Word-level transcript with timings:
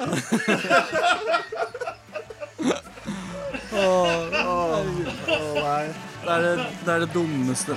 Det 0.00 0.06
er 6.26 6.40
det, 6.40 6.66
det, 6.84 6.94
er 6.94 6.98
det 6.98 7.10
dummeste. 7.14 7.76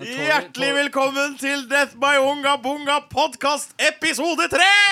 Hjertelig 0.00 0.74
velkommen 0.74 1.38
til 1.38 1.66
Death 1.70 1.96
by 1.98 2.18
Unga 2.22 2.56
Bunga 2.62 3.00
podkast 3.10 3.74
episode 3.78 4.48
tre! 4.48 4.89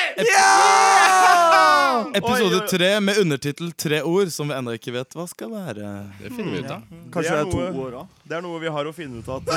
Episode 2.19 2.55
Oi, 2.57 2.61
oi. 2.61 2.69
tre 2.69 3.01
med 3.01 3.19
undertittel 3.23 3.73
'Tre 3.73 4.01
ord', 4.03 4.31
som 4.33 4.49
vi 4.49 4.55
ennå 4.55 4.73
ikke 4.79 4.93
vet 4.95 5.15
hva 5.15 5.27
skal 5.31 5.51
være. 5.53 5.91
Det 6.23 6.31
finner 6.35 6.53
vi 6.53 6.59
ut 6.65 6.71
av. 6.75 6.83
Kanskje 7.15 7.23
det 7.23 7.23
Det 7.23 7.39
er 7.39 7.41
er 7.47 7.51
to 7.51 7.59
noe- 7.59 7.85
år 7.87 7.93
òg. 8.01 8.07
Det 8.29 8.37
er 8.37 8.43
noe 8.43 8.59
vi 8.61 8.69
har 8.69 8.85
å 8.85 8.93
finne 8.95 9.19
ut 9.19 9.29
av. 9.29 9.43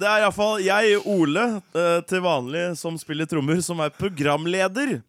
Det 0.00 0.08
er 0.08 0.22
iallfall 0.24 0.62
jeg, 0.64 0.96
Ole, 1.04 1.42
eh, 1.76 2.00
til 2.08 2.20
vanlig 2.24 2.62
som 2.80 2.96
spiller 2.96 3.26
trommer, 3.28 3.60
som 3.60 3.80
er 3.84 3.90
programleder 3.90 5.02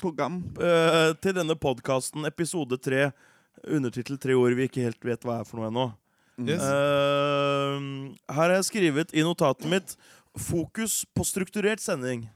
Program. 0.00 0.38
eh, 0.58 1.12
til 1.20 1.32
denne 1.34 1.54
podkasten, 1.54 2.24
episode 2.26 2.78
tre. 2.80 3.12
Undertittel 3.68 4.16
'Tre 4.18 4.32
ord 4.34 4.54
vi 4.56 4.68
ikke 4.68 4.82
helt 4.82 5.04
vet 5.04 5.20
hva 5.22 5.40
er 5.40 5.44
for 5.44 5.56
noe 5.58 5.68
ennå'. 5.70 5.92
Yes. 6.48 6.62
Uh, 6.62 7.78
her 8.32 8.48
har 8.48 8.50
jeg 8.56 8.64
skrevet 8.64 9.12
i 9.12 9.20
notatet 9.22 9.68
mitt 9.68 9.96
'Fokus 10.38 11.04
på 11.14 11.24
strukturert 11.24 11.80
sending'. 11.80 12.28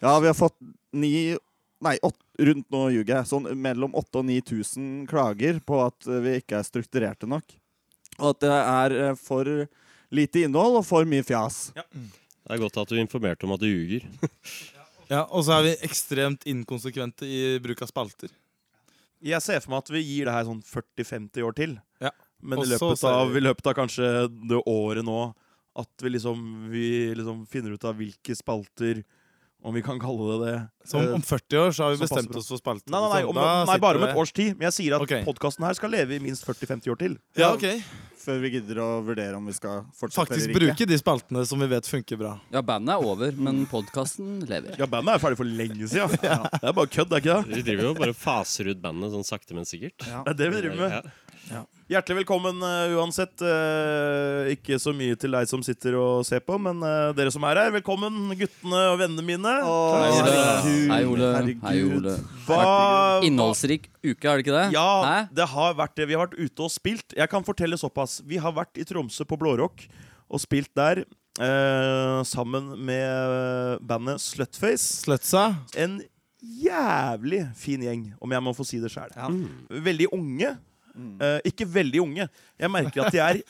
Ja, 0.00 0.18
vi 0.20 0.26
har 0.30 0.34
fått 0.34 0.56
ni 0.92 1.36
Nei, 1.78 1.94
åt, 2.02 2.16
rundt 2.38 2.66
nå 2.74 2.88
ljuger 2.90 3.20
jeg. 3.20 3.26
Sånn 3.30 3.44
mellom 3.54 3.92
8000 3.94 4.18
og 4.18 4.24
9000 4.26 4.86
klager 5.06 5.60
på 5.62 5.76
at 5.84 6.08
eh, 6.10 6.16
vi 6.24 6.32
ikke 6.40 6.56
er 6.58 6.66
strukturerte 6.66 7.28
nok. 7.30 7.54
Og 8.18 8.32
at 8.32 8.40
det 8.42 8.50
er 8.56 8.94
eh, 8.96 9.12
for 9.14 9.46
lite 10.10 10.42
innhold 10.42 10.80
og 10.80 10.86
for 10.88 11.06
mye 11.06 11.22
fjas. 11.22 11.68
Det 11.76 12.50
er 12.50 12.62
godt 12.64 12.80
at 12.82 12.90
du 12.90 12.98
informerte 12.98 13.46
om 13.46 13.54
at 13.54 13.62
du 13.62 13.68
ljuger. 13.70 14.08
Ja, 15.08 15.22
Og 15.32 15.46
så 15.46 15.54
er 15.54 15.62
vi 15.64 15.70
ekstremt 15.86 16.42
inkonsekvente 16.44 17.24
i 17.24 17.56
bruk 17.64 17.80
av 17.80 17.88
spalter. 17.88 18.28
Jeg 19.24 19.40
ser 19.40 19.62
for 19.64 19.72
meg 19.72 19.86
at 19.86 19.92
vi 19.94 20.02
gir 20.04 20.28
det 20.28 20.34
her 20.34 20.44
sånn 20.44 20.60
40-50 20.60 21.46
år 21.46 21.54
til. 21.56 21.72
Ja. 22.04 22.10
Men 22.44 22.60
i 22.60 22.66
løpet, 22.68 23.04
av, 23.08 23.32
i 23.32 23.40
løpet 23.40 23.70
av 23.70 23.76
kanskje 23.78 24.10
det 24.28 24.60
året 24.68 25.06
nå 25.06 25.22
at 25.78 26.02
vi 26.02 26.10
liksom, 26.16 26.42
vi 26.72 26.88
liksom 27.14 27.46
finner 27.50 27.76
ut 27.76 27.86
av 27.86 27.96
hvilke 27.98 28.36
spalter 28.36 29.04
Om 29.58 29.74
vi 29.74 29.80
kan 29.82 29.98
kalle 29.98 30.26
det 30.30 30.36
det. 30.46 30.58
Så 30.86 31.00
Eh, 31.02 31.14
om 31.16 31.22
40 31.22 31.58
år 31.58 31.72
så 31.74 31.82
har 31.82 31.90
vi 31.90 31.98
bestemt 31.98 32.36
oss 32.38 32.46
for 32.46 32.60
spalten? 32.60 32.92
Nei, 32.94 33.00
nei, 33.00 33.08
nei, 33.10 33.22
liksom. 33.24 33.40
om, 33.42 33.66
nei 33.66 33.78
bare 33.82 33.98
om 33.98 34.04
et 34.06 34.20
års 34.22 34.30
tid. 34.30 34.52
Men 34.54 34.68
jeg 34.68 34.74
sier 34.76 34.94
at 34.94 35.02
okay. 35.02 35.24
podkasten 35.26 35.66
her 35.66 35.74
skal 35.74 35.90
leve 35.90 36.14
i 36.14 36.20
minst 36.22 36.46
40-50 36.46 36.92
år 36.92 37.00
til. 37.00 37.16
Ja, 37.34 37.48
ok 37.56 37.66
Før 38.22 38.38
vi 38.44 38.52
gidder 38.54 38.78
å 38.84 38.86
vurdere 39.02 39.34
om 39.34 39.50
vi 39.50 39.56
skal 39.56 39.80
fortsette 39.98 40.20
Faktisk 40.20 40.44
eller 40.44 40.54
ikke. 40.54 40.76
bruke 40.76 40.86
de 40.92 40.98
spaltene 41.00 41.42
som 41.50 41.58
vi 41.58 41.68
vet 41.74 41.90
funker 41.90 42.20
bra. 42.20 42.36
Ja, 42.54 42.62
bandet 42.62 42.94
er 42.94 43.10
over, 43.10 43.34
men 43.34 43.64
podkasten 43.70 44.44
lever. 44.46 44.78
Ja, 44.78 44.86
Bandet 44.86 45.16
er 45.16 45.24
ferdig 45.26 45.40
for 45.40 45.50
lenge 45.58 45.90
siden. 45.90 46.14
Det 46.22 46.70
er 46.70 46.78
bare 46.78 46.92
kødd, 46.94 47.18
er 47.18 47.24
ikke 47.24 47.40
det? 47.40 47.58
Vi 47.58 47.66
driver 47.66 47.90
jo 47.90 47.96
bare 47.98 48.14
faser 48.14 48.70
ut 48.70 48.78
bandet 48.84 49.10
sånn 49.16 49.26
sakte, 49.26 49.58
men 49.58 49.66
sikkert. 49.66 50.06
Ja. 50.06 50.22
Det 50.28 50.36
er 50.36 50.40
det 50.44 50.52
vi 50.54 50.62
driver 50.62 50.84
med. 50.84 51.10
Ja. 51.50 51.64
Hjertelig 51.88 52.18
velkommen 52.18 52.58
uh, 52.60 52.90
uansett. 53.00 53.40
Uh, 53.40 54.44
ikke 54.52 54.76
så 54.76 54.92
mye 54.92 55.14
til 55.16 55.32
deg 55.32 55.46
som 55.48 55.62
sitter 55.64 55.94
og 55.96 56.18
ser 56.28 56.42
på, 56.44 56.58
men 56.60 56.82
uh, 56.84 57.14
dere 57.16 57.32
som 57.32 57.46
er 57.48 57.56
her, 57.62 57.70
velkommen, 57.78 58.26
guttene 58.36 58.82
og 58.90 58.98
vennene 59.00 59.24
mine. 59.24 59.54
Oh, 59.64 59.94
Hei, 59.96 60.10
Ole. 60.18 60.34
herregud, 60.34 60.90
Hei, 60.92 60.98
Ole. 61.08 61.30
herregud. 61.38 61.64
Hei, 61.64 61.78
Ole. 61.96 62.12
Hva 62.44 62.66
Innholdsrik 63.24 63.88
uke, 64.04 64.20
er 64.28 64.36
det 64.36 64.44
ikke 64.44 64.58
det? 64.58 64.66
Ja, 64.76 64.84
Hæ? 65.06 65.14
det 65.40 65.48
har 65.54 65.78
vært 65.80 65.96
det. 65.96 66.10
Vi 66.12 66.18
har 66.18 66.26
vært 66.26 66.36
ute 66.36 66.66
og 66.68 66.74
spilt. 66.76 67.16
Jeg 67.16 67.32
kan 67.32 67.48
fortelle 67.48 67.80
såpass. 67.80 68.18
Vi 68.28 68.36
har 68.44 68.52
vært 68.60 68.76
i 68.76 68.84
Tromsø 68.88 69.24
på 69.28 69.40
Blårock 69.40 69.86
og 70.28 70.44
spilt 70.44 70.74
der. 70.76 71.06
eh, 71.40 72.20
sammen 72.28 72.72
med 72.84 73.80
bandet 73.86 74.20
Slutface. 74.20 75.06
Slutsa. 75.06 75.54
En 75.78 76.02
jævlig 76.44 77.46
fin 77.56 77.80
gjeng, 77.80 78.08
om 78.20 78.32
jeg 78.36 78.44
må 78.44 78.52
få 78.58 78.66
si 78.66 78.76
det 78.82 78.90
sjøl. 78.92 79.08
Ja. 79.16 79.32
Veldig 79.88 80.12
unge. 80.12 80.58
Eh, 80.98 81.40
ikke 81.52 81.66
veldig 81.70 82.02
unge. 82.02 82.28
Jeg 82.58 82.72
merker 82.72 83.06
at 83.06 83.14
de 83.14 83.22
er 83.22 83.40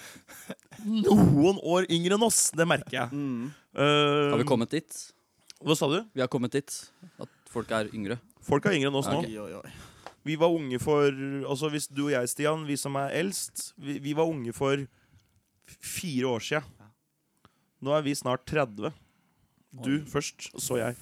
noen 1.09 1.61
år 1.65 1.89
yngre 1.93 2.19
enn 2.19 2.27
oss. 2.27 2.49
Det 2.57 2.67
merker 2.69 2.97
jeg. 3.01 3.09
Mm. 3.13 3.49
Uh, 3.73 4.35
Har 4.35 4.43
vi 4.43 4.49
kommet 4.49 4.75
dit? 4.75 5.03
Hva 5.65 5.77
sa 5.79 5.89
du? 5.91 6.01
Vi 6.15 6.23
har 6.23 6.31
kommet 6.31 6.55
dit. 6.55 6.79
At 7.19 7.31
folk 7.51 7.71
er 7.75 7.91
yngre. 7.95 8.19
Folk 8.45 8.69
er 8.69 8.77
yngre 8.79 8.93
enn 8.93 9.01
oss 9.01 9.09
nå. 9.11 9.23
Ok. 9.23 9.31
Oi, 9.33 9.39
oi, 9.49 9.63
oi. 9.63 9.77
Vi 10.29 10.37
var 10.37 10.53
unge 10.53 10.77
for 10.83 11.09
Altså 11.49 11.71
Hvis 11.73 11.87
du 11.89 12.09
og 12.09 12.13
jeg, 12.13 12.29
Stian, 12.29 12.67
vi 12.69 12.75
som 12.77 12.97
er 13.01 13.15
eldst 13.17 13.71
Vi, 13.81 13.95
vi 14.03 14.13
var 14.19 14.29
unge 14.29 14.53
for 14.53 14.83
fire 15.85 16.29
år 16.29 16.45
sia. 16.45 16.61
Nå 17.85 17.93
er 17.95 18.05
vi 18.07 18.15
snart 18.17 18.47
30. 18.49 18.91
Du 19.69 19.99
først, 20.09 20.47
så 20.57 20.79
jeg. 20.81 20.95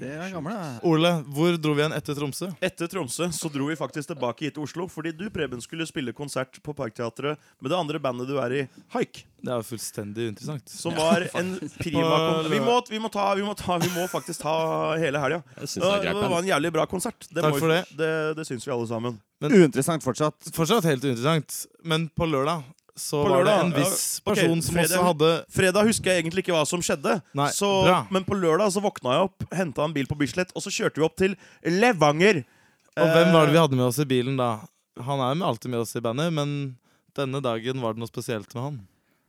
Det 0.00 0.08
er 0.10 0.32
gamle. 0.34 0.52
Ole, 0.82 1.10
hvor 1.30 1.54
dro 1.62 1.70
vi 1.76 1.84
igjen 1.84 1.94
etter 1.94 2.16
Tromsø? 2.18 2.48
Etter 2.66 2.90
Tromsø 2.90 3.28
så 3.32 3.46
dro 3.54 3.68
vi 3.70 3.76
faktisk 3.78 4.10
tilbake 4.10 4.48
hit 4.48 4.56
til 4.56 4.64
Oslo 4.66 4.88
fordi 4.90 5.12
du, 5.14 5.28
Preben, 5.30 5.60
skulle 5.62 5.86
spille 5.86 6.10
konsert 6.12 6.58
på 6.66 6.74
Parkteatret 6.74 7.38
med 7.62 7.70
det 7.70 7.78
andre 7.78 8.00
bandet 8.02 8.26
du 8.26 8.34
er 8.42 8.56
i, 8.58 8.62
Haik. 8.96 9.22
Det 9.38 9.52
er 9.54 9.60
jo 9.62 9.68
fullstendig 9.68 10.26
uinteressant. 10.32 10.66
Som 10.68 10.96
var 10.98 11.28
en 11.38 11.52
prima 11.78 12.02
kon 12.10 12.50
vi 12.50 12.58
må, 12.58 12.74
vi, 12.90 12.98
må 12.98 13.10
ta, 13.14 13.28
vi, 13.38 13.44
må 13.46 13.54
ta, 13.54 13.78
vi 13.78 13.90
må 13.94 14.08
faktisk 14.10 14.42
ta 14.42 14.56
hele 14.98 15.22
helga. 15.22 15.38
Jeg 15.60 15.68
synes 15.76 15.84
Det 15.84 15.92
det 15.92 15.94
er 16.00 16.06
greit 16.08 16.32
var 16.34 16.42
en 16.42 16.50
jævlig 16.50 16.72
bra 16.74 16.86
konsert. 16.90 17.28
Det, 17.30 17.38
Takk 17.38 17.52
må 17.54 17.54
vi- 17.54 17.62
for 17.62 17.74
det. 17.76 17.84
Det, 18.02 18.10
det 18.40 18.48
syns 18.50 18.66
vi 18.66 18.74
alle 18.74 18.88
sammen. 18.90 19.20
Uinteressant 19.46 20.02
fortsatt. 20.02 20.50
Fortsatt 20.58 20.90
helt 20.90 21.06
uinteressant. 21.06 21.60
Men 21.86 22.08
på 22.18 22.26
lørdag 22.26 22.66
så 22.98 23.22
På 23.24 23.30
var 23.32 23.44
det 23.48 23.54
en 23.62 23.72
viss 23.76 24.20
person 24.26 24.60
som 24.62 24.74
fredag. 24.74 24.98
også 24.98 25.04
hadde 25.08 25.30
Fredag 25.54 25.86
husker 25.88 26.10
jeg 26.12 26.22
egentlig 26.24 26.44
ikke 26.44 26.56
hva 26.56 26.64
som 26.68 26.82
skjedde. 26.84 27.16
Nei, 27.38 27.48
så, 27.54 27.70
men 28.10 28.24
på 28.28 28.36
lørdag 28.38 28.72
så 28.74 28.82
våkna 28.84 29.14
jeg 29.16 29.28
opp, 29.30 29.48
henta 29.54 29.86
en 29.88 29.94
bil 29.96 30.06
på 30.10 30.18
Bislett, 30.18 30.50
og 30.54 30.62
så 30.66 30.70
kjørte 30.74 31.00
vi 31.00 31.06
opp 31.08 31.16
til 31.16 31.38
Levanger. 31.64 32.42
Og 32.98 33.06
hvem 33.14 33.32
var 33.32 33.46
det 33.46 33.54
vi 33.54 33.58
Eh, 33.58 33.64
hadde 33.64 33.76
med 33.78 33.86
oss 33.86 33.98
i 34.02 34.08
bilen 34.10 34.36
da? 34.36 34.50
Han 35.06 35.20
er 35.22 35.34
jo 35.38 35.46
alltid 35.46 35.70
med 35.70 35.80
oss 35.86 35.94
i 35.94 36.00
bandet, 36.02 36.32
men 36.34 36.76
denne 37.14 37.40
dagen 37.42 37.80
var 37.80 37.94
det 37.94 38.02
noe 38.02 38.10
spesielt 38.10 38.50
med 38.54 38.62
han. 38.64 38.78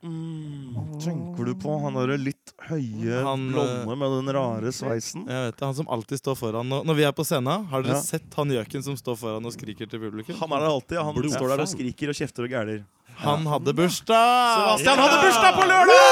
mm, 0.02 0.98
Tenker 1.02 1.44
du 1.48 1.54
på 1.60 1.74
han 1.82 1.94
derre 1.98 2.16
litt 2.20 2.52
høye, 2.68 3.20
Han, 3.24 3.48
eh, 3.48 3.54
blonde 3.54 3.96
med 4.00 4.14
den 4.16 4.32
rare 4.36 4.72
sveisen? 4.74 5.26
Jeg 5.28 5.46
vet 5.46 5.56
det, 5.60 5.64
Han 5.66 5.74
som 5.78 5.88
alltid 5.92 6.18
står 6.22 6.36
foran. 6.40 6.68
Når, 6.68 6.84
når 6.88 6.98
vi 6.98 7.04
er 7.08 7.12
på 7.16 7.24
scenen, 7.26 7.66
har 7.70 7.82
dere 7.82 7.98
Ja. 7.98 8.00
sett 8.02 8.34
han 8.34 8.48
gjøken 8.50 8.82
som 8.82 8.96
står 8.96 9.16
foran 9.20 9.46
og 9.46 9.52
skriker 9.52 9.88
til 9.88 10.00
publikum? 10.00 10.36
Han 10.40 10.52
er 10.52 10.60
der 10.64 10.70
alltid. 10.74 10.98
Han 10.98 11.14
Blod. 11.14 11.30
står 11.32 11.48
der 11.54 11.60
og 11.64 11.68
skriker 11.68 12.08
og 12.08 12.16
kjefter 12.16 12.44
og 12.44 12.50
gæler. 12.50 12.84
Han 13.20 13.46
hadde 13.46 13.74
bursdag! 13.76 14.54
Sebastian 14.56 15.00
hadde 15.00 15.18
bursdag 15.24 15.56
på 15.58 15.66
lørdag! 15.68 16.04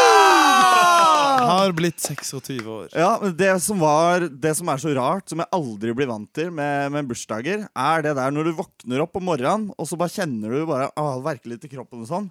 Har 1.49 1.73
blitt 1.77 2.03
26 2.03 2.67
år. 2.69 2.89
Ja, 2.93 3.13
men 3.23 3.37
det 3.39 3.53
som, 3.65 3.79
var, 3.81 4.27
det 4.29 4.53
som 4.59 4.69
er 4.69 4.81
så 4.83 4.93
rart, 4.99 5.29
som 5.31 5.41
jeg 5.41 5.49
aldri 5.57 5.95
blir 5.97 6.11
vant 6.11 6.29
til 6.37 6.51
med, 6.55 6.91
med 6.93 7.09
bursdager, 7.09 7.65
er 7.69 8.05
det 8.05 8.17
der 8.19 8.35
når 8.35 8.51
du 8.51 8.59
våkner 8.59 9.05
opp 9.05 9.17
om 9.17 9.25
morgenen, 9.31 9.71
og 9.79 9.89
så 9.89 9.97
bare 10.01 10.13
kjenner 10.13 10.53
du 10.53 10.67
bare 10.69 10.91
ah, 10.99 11.17
verker 11.25 11.55
litt 11.55 11.65
i 11.65 11.73
kroppen 11.73 12.05
og 12.05 12.11
sånn. 12.11 12.29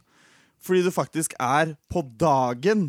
Fordi 0.62 0.84
du 0.86 0.92
faktisk 0.94 1.34
er 1.42 1.74
på 1.90 2.04
dagen 2.20 2.88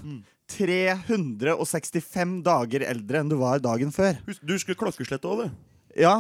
365 0.53 2.39
dager 2.47 2.85
eldre 2.89 3.23
enn 3.23 3.33
du 3.33 3.37
var 3.41 3.61
dagen 3.65 3.93
før. 3.95 4.19
Du 4.41 4.55
husker 4.57 4.77
klokkeslettet 4.79 5.29
òg, 5.29 5.47
du. 5.47 5.57
Ja. 5.99 6.17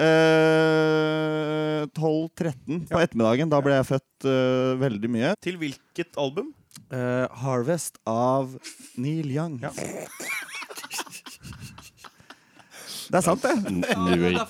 Eh, 0.00 1.84
12-13 1.94 2.88
på 2.90 2.98
ettermiddagen. 3.00 3.50
Da 3.52 3.60
ble 3.62 3.76
jeg 3.78 3.86
født 3.92 4.26
uh, 4.26 4.74
veldig 4.80 5.10
mye. 5.12 5.34
Til 5.44 5.58
hvilket 5.60 6.16
album? 6.18 6.52
Uh, 6.90 7.26
Harvest 7.44 8.00
av 8.08 8.56
Neil 8.98 9.30
Young. 9.30 9.60
Ja. 9.62 9.70
Det 13.04 13.18
er 13.20 13.22
sant, 13.22 13.42
det. 13.44 13.52
N- 13.68 13.84
New 14.08 14.24
Age. 14.26 14.40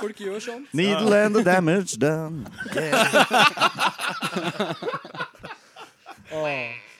Folk 0.00 0.18
gjør 0.20 0.42
sånn. 0.42 0.66
Needle 0.76 1.20
and 1.24 1.38
the 1.38 1.44
damage 1.46 1.96
done. 2.02 2.44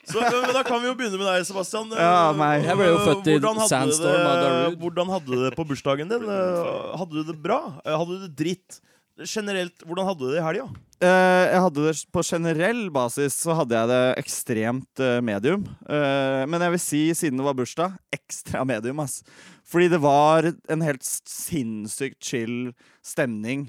Så, 0.09 0.19
men, 0.21 0.41
men 0.47 0.55
Da 0.57 0.63
kan 0.67 0.81
vi 0.83 0.89
jo 0.89 0.95
begynne 0.99 1.19
med 1.21 1.29
deg, 1.29 1.47
Sebastian. 1.49 1.91
Ja, 1.93 2.33
meg. 2.37 2.65
Jeg 2.65 2.77
ble 2.81 2.87
jo 2.91 2.99
født 3.05 3.29
i 3.31 3.39
Sandstorm 3.69 4.25
av 4.25 4.37
det- 4.39 4.45
Darude. 4.49 4.77
Hvordan 4.83 5.13
hadde 5.15 5.31
du 5.35 5.43
det 5.45 5.55
på 5.59 5.67
bursdagen 5.69 6.09
din? 6.13 6.25
Eh, 6.25 6.97
Hadde 6.99 7.13
du 7.21 7.25
det 7.33 7.37
bra? 7.45 7.61
Eh, 7.85 7.93
Hadde 7.97 8.17
du 8.17 8.27
det 8.29 8.35
dritt? 8.41 8.81
Generelt, 9.19 9.83
hvordan 9.83 10.07
hadde 10.07 10.21
du 10.23 10.31
det 10.31 10.39
i 10.39 10.45
helga? 10.47 10.69
Eh, 11.03 11.45
jeg 11.51 11.61
hadde 11.65 11.85
det 11.89 11.95
På 12.15 12.23
generell 12.23 12.85
basis 12.95 13.35
så 13.43 13.55
hadde 13.59 13.75
jeg 13.75 13.89
det 13.91 14.03
ekstremt 14.23 15.03
eh, 15.03 15.19
medium. 15.27 15.65
Eh, 15.91 16.45
men 16.47 16.63
jeg 16.63 16.71
vil 16.77 16.83
si, 16.85 17.01
siden 17.19 17.39
det 17.43 17.47
var 17.49 17.57
bursdag, 17.59 17.97
ekstra 18.15 18.63
medium. 18.67 19.01
ass. 19.03 19.21
Fordi 19.69 19.89
det 19.91 20.01
var 20.01 20.47
en 20.71 20.81
helt 20.87 21.03
sinnssykt 21.05 22.23
chill 22.25 22.71
stemning 23.05 23.69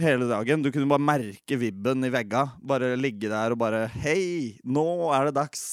hele 0.00 0.28
dagen. 0.30 0.62
Du 0.64 0.70
kunne 0.74 0.88
bare 0.90 1.02
merke 1.02 1.58
vibben 1.60 2.06
i 2.06 2.10
vegga. 2.12 2.46
Bare 2.62 2.94
ligge 3.00 3.30
der 3.30 3.54
og 3.54 3.60
bare 3.60 3.86
Hei, 4.00 4.58
nå 4.64 4.84
er 5.16 5.28
det 5.28 5.36
dags 5.38 5.66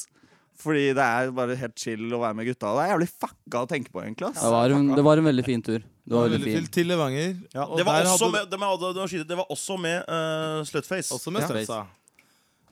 Fordi 0.61 0.93
det 0.95 1.03
er 1.03 1.33
bare 1.35 1.57
helt 1.59 1.75
chill 1.79 2.07
å 2.15 2.21
være 2.21 2.37
med 2.39 2.47
gutta. 2.47 2.71
Det 2.77 2.85
er 2.85 2.93
jævlig 2.93 3.09
fucka 3.11 3.63
å 3.65 3.67
tenke 3.69 3.91
på, 3.91 4.01
egentlig. 4.05 4.29
ass. 4.31 4.39
Det 4.41 4.53
var, 4.55 4.75
en, 4.77 4.87
det 4.95 5.03
var 5.05 5.21
en 5.21 5.27
veldig 5.29 5.45
fin 5.45 5.61
tur. 5.65 5.81
Det 5.83 6.13
var 6.15 6.29
veldig 6.29 6.39
Veldig 6.45 6.55
fin. 6.61 6.71
Til 6.77 6.89
Levanger. 6.91 7.35
Ja, 7.53 7.65
Og 7.65 7.77
det, 7.79 7.85
var 7.87 7.99
der 7.99 8.11
også 8.13 8.29
hadde- 8.29 8.37
med, 8.37 8.49
det, 8.51 8.59
med, 8.61 8.79
det, 8.85 9.01
var 9.01 9.11
skyte, 9.11 9.27
det 9.29 9.37
var 9.41 9.51
også 9.51 9.77
med 9.81 9.97
eh, 10.15 10.61
Slutface. 10.69 11.11
Også 11.17 11.33
med 11.33 11.67
Ja. 11.67 11.81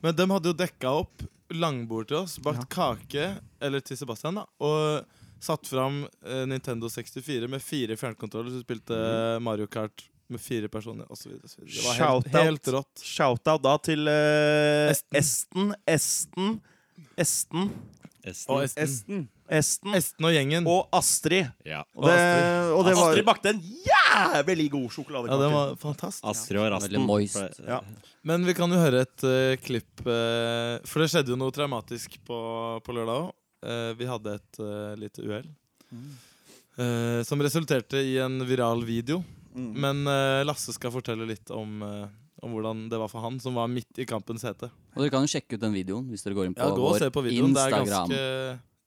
Men 0.04 0.16
de 0.16 0.30
hadde 0.32 0.52
jo 0.52 0.56
dekka 0.60 0.96
opp 1.04 1.28
langbord 1.54 2.08
til 2.10 2.18
oss, 2.24 2.38
bakt 2.42 2.66
kake, 2.74 3.28
eller 3.62 3.84
til 3.86 3.98
Sebastian, 4.00 4.40
da, 4.40 4.44
og 4.64 5.06
satt 5.44 5.68
fram 5.70 6.02
eh, 6.26 6.46
Nintendo 6.50 6.90
64 6.90 7.48
med 7.52 7.62
fire 7.62 7.96
fjernkontroller, 8.00 8.52
så 8.52 8.64
spilte 8.64 8.98
Mario 9.44 9.68
Kart 9.72 10.06
med 10.32 10.42
fire 10.42 10.70
personer, 10.72 11.10
osv. 11.12 11.36
Det 11.42 11.84
var 11.84 11.98
helt, 12.00 12.30
helt 12.36 12.68
rått. 12.76 13.04
Shout-out 13.04 13.64
da 13.64 13.78
til 13.84 14.08
uh, 14.08 14.92
Esten. 14.92 15.18
Esten, 15.20 15.74
Esten, 15.88 16.54
Esten, 17.18 17.70
Esten. 18.24 18.54
Og 18.54 18.64
Esten. 18.64 18.84
Esten. 18.84 19.24
Esten 19.54 19.96
Esten 19.98 20.26
og 20.26 20.32
gjengen. 20.34 20.68
og 20.70 20.88
Astrid. 20.96 21.50
Ja. 21.68 21.84
Og 21.98 22.08
det, 22.08 22.16
og 22.72 22.86
det 22.88 22.96
var 22.96 23.12
Astrid 23.12 23.28
bakte 23.28 23.52
en 23.52 23.62
jævlig 23.62 24.70
god 24.72 25.00
Ja, 25.12 25.38
den 25.44 25.54
var 25.54 25.76
fantastisk. 25.82 26.26
Astrid 26.32 26.62
og 26.62 26.72
Rasten. 26.72 26.94
Veldig 26.94 27.06
moist. 27.06 27.60
Ja. 27.68 27.82
Men 28.24 28.48
vi 28.48 28.56
kan 28.56 28.72
jo 28.72 28.80
høre 28.80 29.04
et 29.04 29.26
uh, 29.28 29.54
klipp, 29.60 29.92
uh, 30.08 30.80
for 30.88 31.04
det 31.04 31.10
skjedde 31.12 31.34
jo 31.36 31.40
noe 31.40 31.52
traumatisk 31.54 32.16
på, 32.24 32.40
på 32.86 32.96
lørdag 32.96 33.28
òg. 33.28 33.34
vi 34.00 34.08
hadde 34.08 34.38
et 34.40 34.60
uh, 34.60 34.96
lite 35.00 35.24
uhell. 35.24 35.48
eh, 36.78 37.22
som 37.24 37.42
resulterte 37.42 38.00
i 38.02 38.18
en 38.20 38.42
viral 38.48 38.84
video. 38.88 39.22
Mm. 39.54 39.72
Men 39.86 40.04
uh, 40.10 40.42
Lasse 40.48 40.74
skal 40.76 40.94
fortelle 40.94 41.28
litt 41.30 41.52
om, 41.54 41.80
uh, 41.86 42.08
om 42.44 42.56
hvordan 42.56 42.88
det 42.92 43.00
var 43.02 43.12
for 43.12 43.26
han, 43.26 43.40
som 43.44 43.58
var 43.60 43.70
midt 43.72 44.02
i 44.02 44.08
kampens 44.10 44.46
hete. 44.48 44.72
Og 44.96 45.04
dere 45.04 45.14
kan 45.14 45.26
jo 45.26 45.32
sjekke 45.32 45.58
ut 45.58 45.64
den 45.64 45.76
videoen 45.76 46.10
hvis 46.12 46.26
dere 46.26 46.38
går 46.38 46.50
inn 46.50 46.58
på 46.58 46.66
Ja, 46.66 46.74
gå 46.74 46.84
og 46.84 46.96
vår 46.96 47.06
se 47.06 47.14
på 47.14 47.26
videoen. 47.28 47.56
Det 47.56 47.68
er 47.68 47.78
ganske 47.78 48.22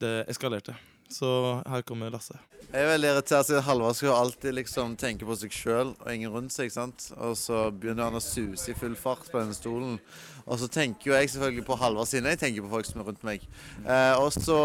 Det 0.02 0.14
eskalerte. 0.34 0.76
Så 1.08 1.62
her 1.68 1.84
kommer 1.86 2.10
Lasse. 2.10 2.34
Jeg 2.66 2.82
er 2.82 2.88
veldig 2.90 3.10
irritert 3.12 3.46
siden 3.46 3.62
Halvard 3.62 3.94
skal 3.94 4.16
alltid 4.16 4.56
liksom 4.56 4.96
tenke 4.98 5.26
på 5.28 5.36
seg 5.38 5.52
sjøl 5.54 5.92
og 5.94 6.08
ingen 6.10 6.32
rundt 6.34 6.52
seg. 6.52 6.72
sant? 6.74 7.10
Og 7.14 7.36
så 7.38 7.68
begynner 7.70 8.08
han 8.08 8.18
å 8.18 8.22
suse 8.22 8.72
i 8.72 8.74
full 8.76 8.96
fart 8.98 9.28
på 9.30 9.38
denne 9.38 9.54
stolen. 9.54 10.00
Og 10.46 10.58
så 10.58 10.66
tenker 10.70 11.10
jo 11.10 11.14
jeg 11.14 11.30
selvfølgelig 11.30 11.64
på 11.66 11.76
Halvard 11.78 12.10
sine. 12.10 12.32
Jeg 12.34 12.40
tenker 12.42 12.66
på 12.66 12.72
folk 12.74 12.88
som 12.88 13.02
er 13.02 13.06
rundt 13.08 13.22
meg. 13.26 13.46
Eh, 13.86 14.18
og 14.18 14.32
så 14.34 14.58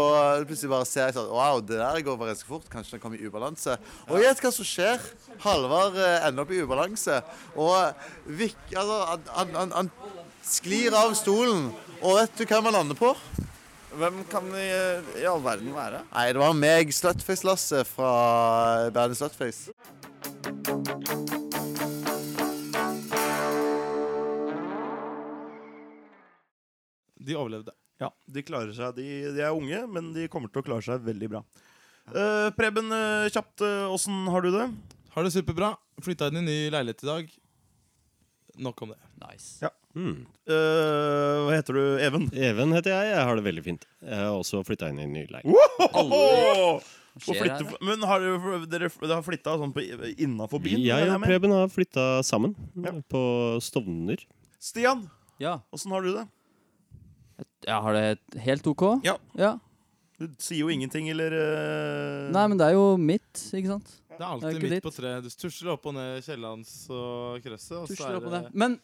plutselig 0.46 0.72
bare 0.74 0.88
ser 0.90 1.08
jeg 1.08 1.16
sånn 1.16 1.30
Wow, 1.30 1.62
det 1.62 1.78
der 1.78 2.02
går 2.06 2.18
ganske 2.24 2.50
fort. 2.50 2.66
Kanskje 2.74 2.96
den 2.96 3.04
kommer 3.04 3.22
i 3.22 3.30
ubalanse. 3.30 3.78
Og 4.10 4.22
gjett 4.22 4.42
hva 4.42 4.52
som 4.54 4.66
skjer. 4.66 5.06
Halvard 5.46 5.98
eh, 6.02 6.26
ender 6.26 6.42
opp 6.42 6.54
i 6.54 6.60
ubalanse. 6.62 7.22
Og 7.54 8.34
Vik, 8.42 8.58
altså, 8.74 8.98
han, 9.12 9.30
han, 9.38 9.56
han, 9.62 9.74
han 9.78 9.94
sklir 10.42 10.94
av 10.98 11.14
stolen. 11.18 11.70
Og 12.02 12.18
vet 12.18 12.34
du 12.38 12.46
hva 12.46 12.62
han 12.62 12.78
lander 12.80 12.98
på? 12.98 13.14
Hvem 13.92 14.22
kan 14.30 14.46
i, 14.56 14.68
i 15.20 15.24
all 15.28 15.42
verden 15.44 15.74
være? 15.76 16.00
Nei, 16.14 16.28
det 16.32 16.40
var 16.40 16.54
meg, 16.56 16.92
Slutface-Lasse 16.96 17.82
fra 17.84 18.12
bandet 18.94 19.18
Slutface. 19.20 19.74
De 27.22 27.36
overlevde. 27.36 27.74
Ja, 28.02 28.08
de 28.26 28.42
klarer 28.46 28.72
seg. 28.74 28.96
De, 28.96 29.06
de 29.36 29.44
er 29.44 29.52
unge, 29.54 29.84
men 29.92 30.10
de 30.16 30.26
kommer 30.32 30.50
til 30.50 30.64
å 30.64 30.66
klare 30.66 30.84
seg 30.86 31.04
veldig 31.06 31.28
bra. 31.36 31.44
Uh, 32.08 32.48
Preben, 32.56 32.88
uh, 32.90 33.28
kjapt, 33.30 33.62
åssen 33.92 34.24
uh, 34.24 34.32
har 34.32 34.42
du 34.42 34.50
det? 34.56 34.66
Har 35.12 35.28
det 35.28 35.34
superbra. 35.36 35.74
Flytta 36.02 36.32
inn 36.32 36.40
i 36.42 36.48
ny 36.48 36.58
leilighet 36.72 37.04
i 37.04 37.10
dag. 37.12 37.32
Nok 38.60 38.82
om 38.82 38.92
det. 38.92 38.98
Nice. 39.22 39.68
Mm. 39.96 40.24
Uh, 40.48 41.46
hva 41.46 41.54
heter 41.56 41.76
du? 41.76 41.82
Even? 42.04 42.26
Even 42.36 42.72
heter 42.76 42.92
jeg. 42.92 43.12
Jeg 43.14 43.24
har 43.28 43.38
det 43.38 43.44
veldig 43.46 43.64
fint. 43.64 43.86
Jeg 44.04 44.18
har 44.18 44.34
også 44.36 44.60
flytta 44.66 44.90
inn 44.92 45.00
i 45.00 45.06
en 45.06 45.14
ny 45.16 45.24
leilighet. 45.32 46.90
Flytte, 47.20 47.66
men 47.84 48.04
har 48.08 48.22
dere, 48.24 48.60
dere, 48.72 48.88
dere 48.88 49.16
har 49.18 49.24
flytta 49.26 49.58
sånn 49.60 49.74
innafor 50.16 50.62
byen? 50.64 50.80
Jeg 50.80 51.10
og? 51.12 51.24
Preben 51.26 51.52
har 51.52 51.68
flytta 51.68 52.06
sammen 52.24 52.54
Ja. 52.80 52.94
på 53.12 53.20
Stovner. 53.60 54.22
Stian, 54.58 55.10
Ja. 55.38 55.58
åssen 55.72 55.92
har 55.92 56.00
du 56.02 56.14
det? 56.14 56.24
Jeg 57.66 57.82
har 57.84 57.92
det 57.92 58.18
helt 58.40 58.66
OK. 58.66 59.04
Ja. 59.04 59.18
ja. 59.36 59.58
Du 60.18 60.28
sier 60.38 60.62
jo 60.64 60.70
ingenting, 60.72 61.08
eller 61.10 61.34
uh... 61.34 62.32
Nei, 62.32 62.46
men 62.48 62.56
det 62.56 62.70
er 62.70 62.76
jo 62.78 62.96
mitt, 62.96 63.44
ikke 63.52 63.74
sant? 63.74 63.92
Det 64.22 64.28
er 64.28 64.52
alltid 64.54 64.70
midt 64.70 64.84
på 64.86 64.92
treet. 64.94 65.24
Du 65.26 65.30
tusler 65.42 65.72
opp 65.74 65.86
og 65.90 65.94
ned 65.98 66.22
Kiellands 66.22 66.70
og 66.94 67.42
krøsset. 67.42 67.76
Og 67.82 67.90
så 67.90 68.06
er 68.08 68.16
opp 68.20 68.28
og 68.30 68.34
ned. 68.36 68.48
Men 68.54 68.76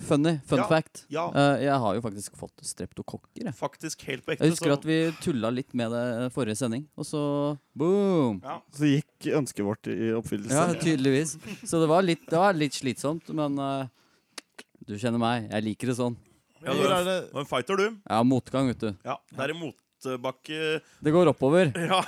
funny, 0.00 0.36
fun 0.48 0.58
Ja. 0.62 0.66
fact. 0.70 1.02
Ja, 1.12 1.26
Uh, 1.28 1.58
jeg 1.60 1.74
har 1.82 1.94
jo 1.96 2.00
faktisk 2.00 2.36
fått 2.38 2.62
streptokokker. 2.64 3.42
Jeg. 3.44 3.52
faktisk 3.58 4.00
helt 4.06 4.24
på 4.24 4.32
ekte. 4.32 4.44
jeg 4.46 4.50
husker 4.54 4.70
så- 4.70 4.78
at 4.78 4.84
vi 4.84 5.12
tulla 5.20 5.50
litt 5.52 5.74
med 5.74 5.90
det 5.90 6.32
forrige 6.32 6.56
sending, 6.56 6.86
og 6.96 7.04
så 7.04 7.58
boom! 7.76 8.40
ja. 8.42 8.60
Så 8.72 8.86
gikk 8.88 9.32
ønsket 9.36 9.64
vårt 9.66 9.86
i 9.90 10.12
oppfyllelse. 10.16 10.50
Ja, 10.54 10.72
tydeligvis. 10.74 11.36
Så 11.66 11.80
det 11.82 11.88
var 11.88 12.02
litt, 12.02 12.24
det 12.30 12.38
var 12.38 12.52
litt 12.54 12.72
slitsomt, 12.72 13.28
men 13.34 13.58
uh, 13.58 13.86
du 14.86 14.94
kjenner 14.96 15.18
meg. 15.18 15.50
Jeg 15.50 15.64
liker 15.64 15.86
det 15.88 15.96
sånn. 15.96 16.16
Ja, 16.64 16.72
du 16.72 16.82
er 16.86 17.38
en 17.40 17.46
fighter, 17.46 17.76
du. 17.76 17.96
Ja, 18.08 18.22
motgang, 18.22 18.66
vet 18.68 18.78
du. 18.78 18.96
Ja, 19.04 19.16
Det 19.32 19.38
er 19.40 19.50
en 19.54 19.60
motbakke 20.06 20.80
Det 21.04 21.12
går 21.14 21.30
oppover. 21.32 21.70
Ja. 21.90 22.00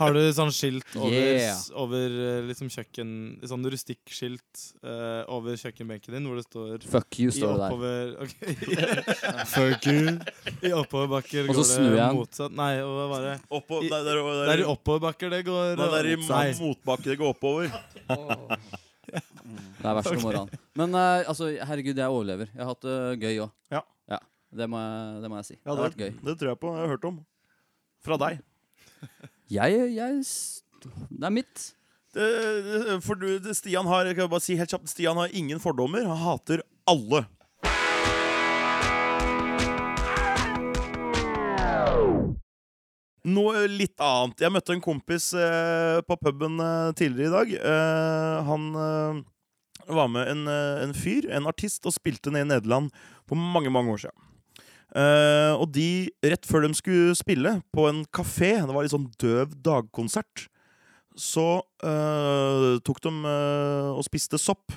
Har 0.00 0.14
du 0.16 0.20
sånn 0.34 0.52
skilt 0.54 0.96
over, 0.96 1.14
Yeah. 1.20 1.58
over 1.78 2.06
eh, 2.10 2.40
liksom 2.48 2.68
kjøkken 2.72 3.10
Sånn 3.48 3.64
rustikkskilt 3.70 4.62
uh, 4.84 5.22
over 5.32 5.56
kjøkkenbenken 5.60 6.14
din 6.16 6.26
hvor 6.28 6.38
det 6.40 6.44
står 6.46 6.86
Fuck 6.90 7.18
you, 7.22 7.30
står 7.34 7.56
det 7.56 7.70
der. 7.70 8.16
Okay. 8.24 8.54
Fuck 9.54 9.86
you. 9.90 10.16
I 10.66 10.72
oppoverbakker 10.76 11.48
går 11.50 11.60
det 11.96 12.08
motsatt. 12.16 12.54
Nei, 12.56 12.72
og 12.84 12.92
hva 12.98 13.06
var 13.14 13.26
det? 13.28 13.36
Oppå, 13.60 13.82
I- 13.84 13.90
nei, 13.92 14.02
det 14.06 14.14
er, 14.14 14.20
det 14.20 14.34
Det 14.36 14.46
er, 14.46 14.52
er 14.56 14.64
i 14.64 14.68
oppoverbakker 14.74 15.34
det 15.36 15.42
går 15.48 15.76
nei, 15.80 15.88
det 15.90 16.00
er 16.04 16.10
i 16.14 16.58
motbakke 16.60 17.12
det 17.12 17.18
går 17.20 17.34
oppover. 17.34 17.70
Det 19.10 19.86
er 19.88 19.96
verst 19.96 20.12
om 20.12 20.20
morgenen. 20.22 20.60
Men 20.78 20.94
uh, 20.94 21.24
altså, 21.30 21.48
herregud, 21.66 21.98
jeg 21.98 22.08
overlever. 22.12 22.50
Jeg 22.54 22.62
har 22.62 22.70
hatt 22.74 22.84
det 22.86 22.98
gøy 23.24 23.40
òg. 23.46 23.54
Ja. 23.74 23.84
Det, 24.50 24.66
må 24.70 24.78
jeg, 24.82 25.20
det 25.22 25.30
må 25.30 25.36
jeg 25.40 25.46
si. 25.46 25.56
Ja, 25.60 25.70
det 25.74 25.76
har 25.78 25.84
vært 25.90 26.00
gøy. 26.00 26.14
det 26.26 26.34
tror 26.40 26.50
jeg 26.52 26.60
på. 26.62 26.70
Jeg 26.74 26.82
har 26.84 26.90
hørt 26.94 27.04
om. 27.10 27.20
Fra 28.04 28.16
deg. 28.20 28.40
Jeg, 29.50 29.76
jeg 29.96 30.18
Det 31.10 31.26
er 31.26 31.32
mitt. 31.34 31.62
Det, 32.14 32.26
det- 32.66 32.98
for 33.02 33.18
du, 33.18 33.26
det- 33.42 33.56
Stian 33.58 33.86
har 33.90 34.06
jeg 34.06 34.16
kan 34.18 34.28
bare 34.30 34.40
si 34.44 34.54
helt 34.58 34.70
kjapt, 34.70 34.86
Stian 34.92 35.16
har 35.18 35.28
ingen 35.34 35.58
fordommer. 35.62 36.06
Han 36.06 36.16
hater 36.22 36.62
alle. 36.86 37.24
Noe 43.30 43.66
litt 43.68 44.00
annet. 44.00 44.40
Jeg 44.40 44.52
møtte 44.54 44.72
en 44.72 44.80
kompis 44.84 45.26
eh, 45.36 45.98
på 46.08 46.16
puben 46.24 46.56
eh, 46.64 46.92
tidligere 46.96 47.28
i 47.28 47.34
dag. 47.34 47.52
Eh, 47.72 48.36
han 48.48 48.64
eh, 48.80 49.18
var 49.92 50.08
med 50.08 50.30
en, 50.32 50.46
eh, 50.48 50.80
en 50.86 50.94
fyr, 50.96 51.28
en 51.36 51.48
artist, 51.50 51.84
og 51.84 51.92
spilte 51.92 52.32
ned 52.32 52.46
i 52.46 52.50
Nederland 52.54 52.88
for 53.28 53.36
mange, 53.36 53.72
mange 53.72 53.92
år 53.92 54.06
siden. 54.06 54.16
Eh, 54.90 55.52
og 55.54 55.70
de, 55.74 56.10
rett 56.24 56.46
før 56.48 56.66
de 56.66 56.74
skulle 56.74 57.14
spille 57.18 57.58
på 57.74 57.86
en 57.90 58.02
kafé, 58.10 58.56
det 58.58 58.74
var 58.74 58.86
litt 58.86 58.94
sånn 58.94 59.10
døv 59.22 59.54
dagkonsert, 59.62 60.48
så 61.20 61.60
uh, 61.84 62.78
tok 62.86 63.00
de 63.04 63.10
uh, 63.26 63.90
og 63.92 64.04
spiste 64.06 64.38
sopp 64.40 64.72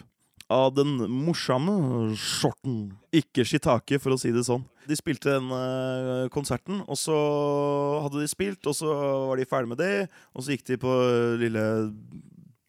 av 0.52 0.74
den 0.76 0.98
morsomme 1.08 2.12
skjorten. 2.20 2.92
Ikke 3.16 3.46
shiitake, 3.48 4.00
for 4.02 4.14
å 4.14 4.18
si 4.20 4.34
det 4.34 4.44
sånn. 4.46 4.66
De 4.90 4.98
spilte 4.98 5.38
den 5.38 6.28
konserten, 6.34 6.82
og 6.84 7.00
så 7.00 7.16
hadde 8.04 8.20
de 8.20 8.28
spilt, 8.30 8.68
og 8.68 8.76
så 8.76 8.92
var 9.30 9.40
de 9.40 9.48
ferdig 9.48 9.72
med 9.72 9.80
det, 9.80 9.94
og 10.36 10.44
så 10.44 10.54
gikk 10.54 10.66
de 10.68 10.80
på 10.84 10.98
lille 11.40 11.64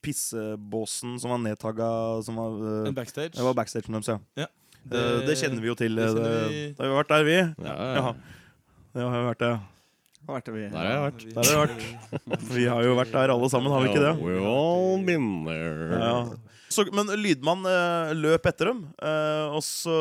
pissebåsen 0.04 1.18
som 1.20 1.34
var 1.34 1.42
nedtagga 1.42 1.90
som 2.24 2.38
var, 2.38 2.60
En 2.86 2.96
backstage. 2.96 3.34
Det 3.34 3.44
var 3.48 3.58
backstagen 3.58 3.96
deres, 3.96 4.12
ja. 4.12 4.20
Ja. 4.44 4.48
Det, 4.84 5.02
det 5.28 5.36
kjenner 5.40 5.62
vi 5.64 5.70
jo 5.70 5.76
til. 5.78 5.94
det 5.96 6.08
Det, 6.08 6.16
kjenner 6.16 6.40
det, 6.44 6.80
har 6.80 6.90
vi 6.90 6.96
vært 7.00 7.12
der, 7.14 7.28
vi. 7.28 7.36
Ja, 7.40 7.74
Ja. 7.74 7.92
ja. 7.94 8.14
Det 8.94 9.02
har 9.02 9.16
jo 9.18 9.28
vært 9.30 9.40
det. 9.42 9.54
Er 10.24 10.40
det 10.40 10.52
vi 10.54 10.60
Der 10.72 10.78
har 10.78 10.88
jeg 10.88 11.04
vært. 11.04 11.22
Der 11.34 11.44
har 11.44 11.52
jeg 11.52 11.62
vært. 11.64 12.44
Vi 12.54 12.64
har 12.70 12.82
jo 12.86 12.92
vært 12.96 13.12
der 13.12 13.32
alle 13.34 13.48
sammen, 13.52 13.72
har 13.74 13.82
vi 13.84 13.90
ikke 13.90 14.04
det? 14.04 14.12
Ja, 14.14 14.24
we've 14.24 14.46
all 14.48 15.02
been 15.04 15.26
there. 15.44 15.98
Ja. 16.00 16.18
Så, 16.74 16.82
men 16.90 17.06
lydmann 17.20 17.62
eh, 17.70 18.12
løp 18.18 18.48
etter 18.50 18.72
dem, 18.72 18.80
eh, 18.98 19.52
og 19.54 19.60
så 19.62 19.94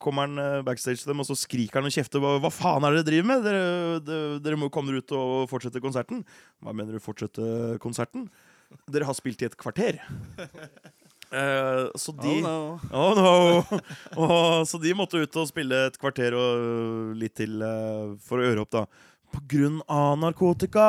kommer 0.00 0.24
han 0.28 0.38
eh, 0.40 0.62
backstage 0.64 1.02
til 1.02 1.10
dem, 1.12 1.20
og 1.20 1.28
så 1.28 1.36
skriker 1.36 1.80
han 1.80 1.88
og 1.90 1.92
kjefter. 1.92 2.22
Hva, 2.22 2.36
hva 2.40 2.50
faen 2.54 2.86
er 2.88 2.94
det 2.94 3.02
dere 3.02 3.08
driver 3.10 3.28
med? 3.28 3.44
Dere, 3.44 3.66
dere, 4.06 4.38
dere 4.46 4.60
må 4.62 4.70
komme 4.72 4.94
dere 4.94 5.02
ut 5.04 5.12
og 5.18 5.50
fortsette 5.50 5.82
konserten. 5.84 6.22
Hva 6.62 6.72
mener 6.76 6.96
du 6.96 7.02
fortsette 7.04 7.76
konserten? 7.82 8.30
Dere 8.88 9.08
har 9.10 9.18
spilt 9.18 9.42
i 9.44 9.50
et 9.50 9.58
kvarter. 9.60 9.98
Eh, 11.32 11.86
så 11.96 12.12
de 12.12 12.34
Oh, 12.42 12.44
no. 12.44 12.80
Oh 12.92 13.16
no! 13.16 13.80
Og, 14.20 14.66
så 14.68 14.80
de 14.82 14.92
måtte 14.96 15.22
ut 15.22 15.38
og 15.40 15.48
spille 15.48 15.86
et 15.88 15.96
kvarter 16.00 16.36
og 16.36 17.16
litt 17.16 17.38
til 17.40 17.62
eh, 17.64 18.12
for 18.20 18.42
å 18.42 18.50
øre 18.50 18.66
opp, 18.66 18.72
da. 18.74 18.84
På 19.32 19.40
grunn 19.48 19.80
av 19.88 20.18
narkotika! 20.20 20.86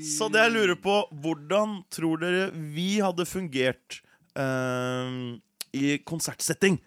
Så 0.00 0.30
det 0.32 0.46
jeg 0.46 0.54
lurer 0.54 0.78
på, 0.80 1.02
hvordan 1.20 1.82
tror 1.92 2.22
dere 2.22 2.48
vi 2.54 2.94
hadde 3.04 3.26
fungert 3.28 3.98
uh, 4.38 5.36
i 5.76 5.98
konsertsetting 6.08 6.78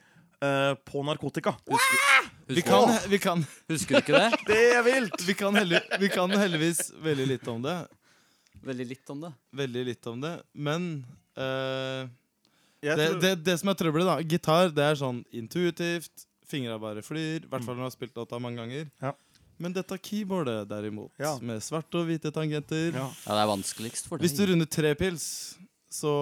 eh, 0.42 0.74
på 0.74 1.04
narkotika? 1.06 1.54
Husker, 1.70 2.32
Vi 2.48 2.62
kan, 2.66 2.90
vi 3.10 3.20
kan, 3.22 3.46
Husker 3.70 4.00
du 4.00 4.02
ikke 4.02 4.18
det? 4.18 4.40
Det 4.50 4.64
er 4.80 4.84
vilt! 4.88 5.22
vi 5.28 5.38
kan, 5.38 5.56
heldig, 5.56 5.84
vi 6.02 6.10
kan 6.10 6.34
heldigvis 6.34 6.90
veldig 7.06 7.28
litt 7.36 7.48
om 7.54 7.62
det. 7.62 7.78
Veldig 8.66 8.90
litt 8.90 9.14
om 9.14 9.22
det. 9.28 9.32
Veldig 9.62 9.86
litt 9.88 10.08
om 10.10 10.22
det. 10.26 10.34
Men 10.54 10.90
eh, 11.38 12.10
Jeg 12.10 12.19
det, 12.82 12.96
tror- 13.10 13.22
det, 13.22 13.32
det 13.44 13.56
som 13.60 13.70
er 13.70 13.76
trøbbelet, 13.80 14.08
da 14.08 14.18
Gitar 14.24 14.70
det 14.76 14.84
er 14.86 14.96
sånn 15.00 15.24
intuitivt. 15.36 16.26
Fingra 16.50 16.80
bare 16.82 17.02
flyr. 17.06 17.44
I 17.46 17.50
hvert 17.50 17.62
fall 17.66 17.76
når 17.76 17.84
du 17.84 17.88
har 17.90 17.94
spilt 17.94 18.16
låta 18.18 18.40
mange 18.42 18.58
ganger. 18.58 18.88
Ja. 19.04 19.12
Men 19.60 19.74
dette 19.76 19.98
keyboardet, 20.00 20.68
derimot, 20.70 21.12
Ja. 21.20 21.34
med 21.44 21.60
svarte 21.62 22.00
og 22.00 22.08
hvite 22.08 22.32
tangenter 22.32 22.94
Ja. 22.96 23.10
Ja, 23.28 23.34
det 23.36 23.42
er 23.44 23.50
vanskeligst 23.52 24.08
for 24.08 24.18
deg. 24.18 24.24
Hvis 24.24 24.38
du 24.38 24.46
runder 24.48 24.66
tre 24.66 24.94
pils, 24.96 25.58
så 25.92 26.14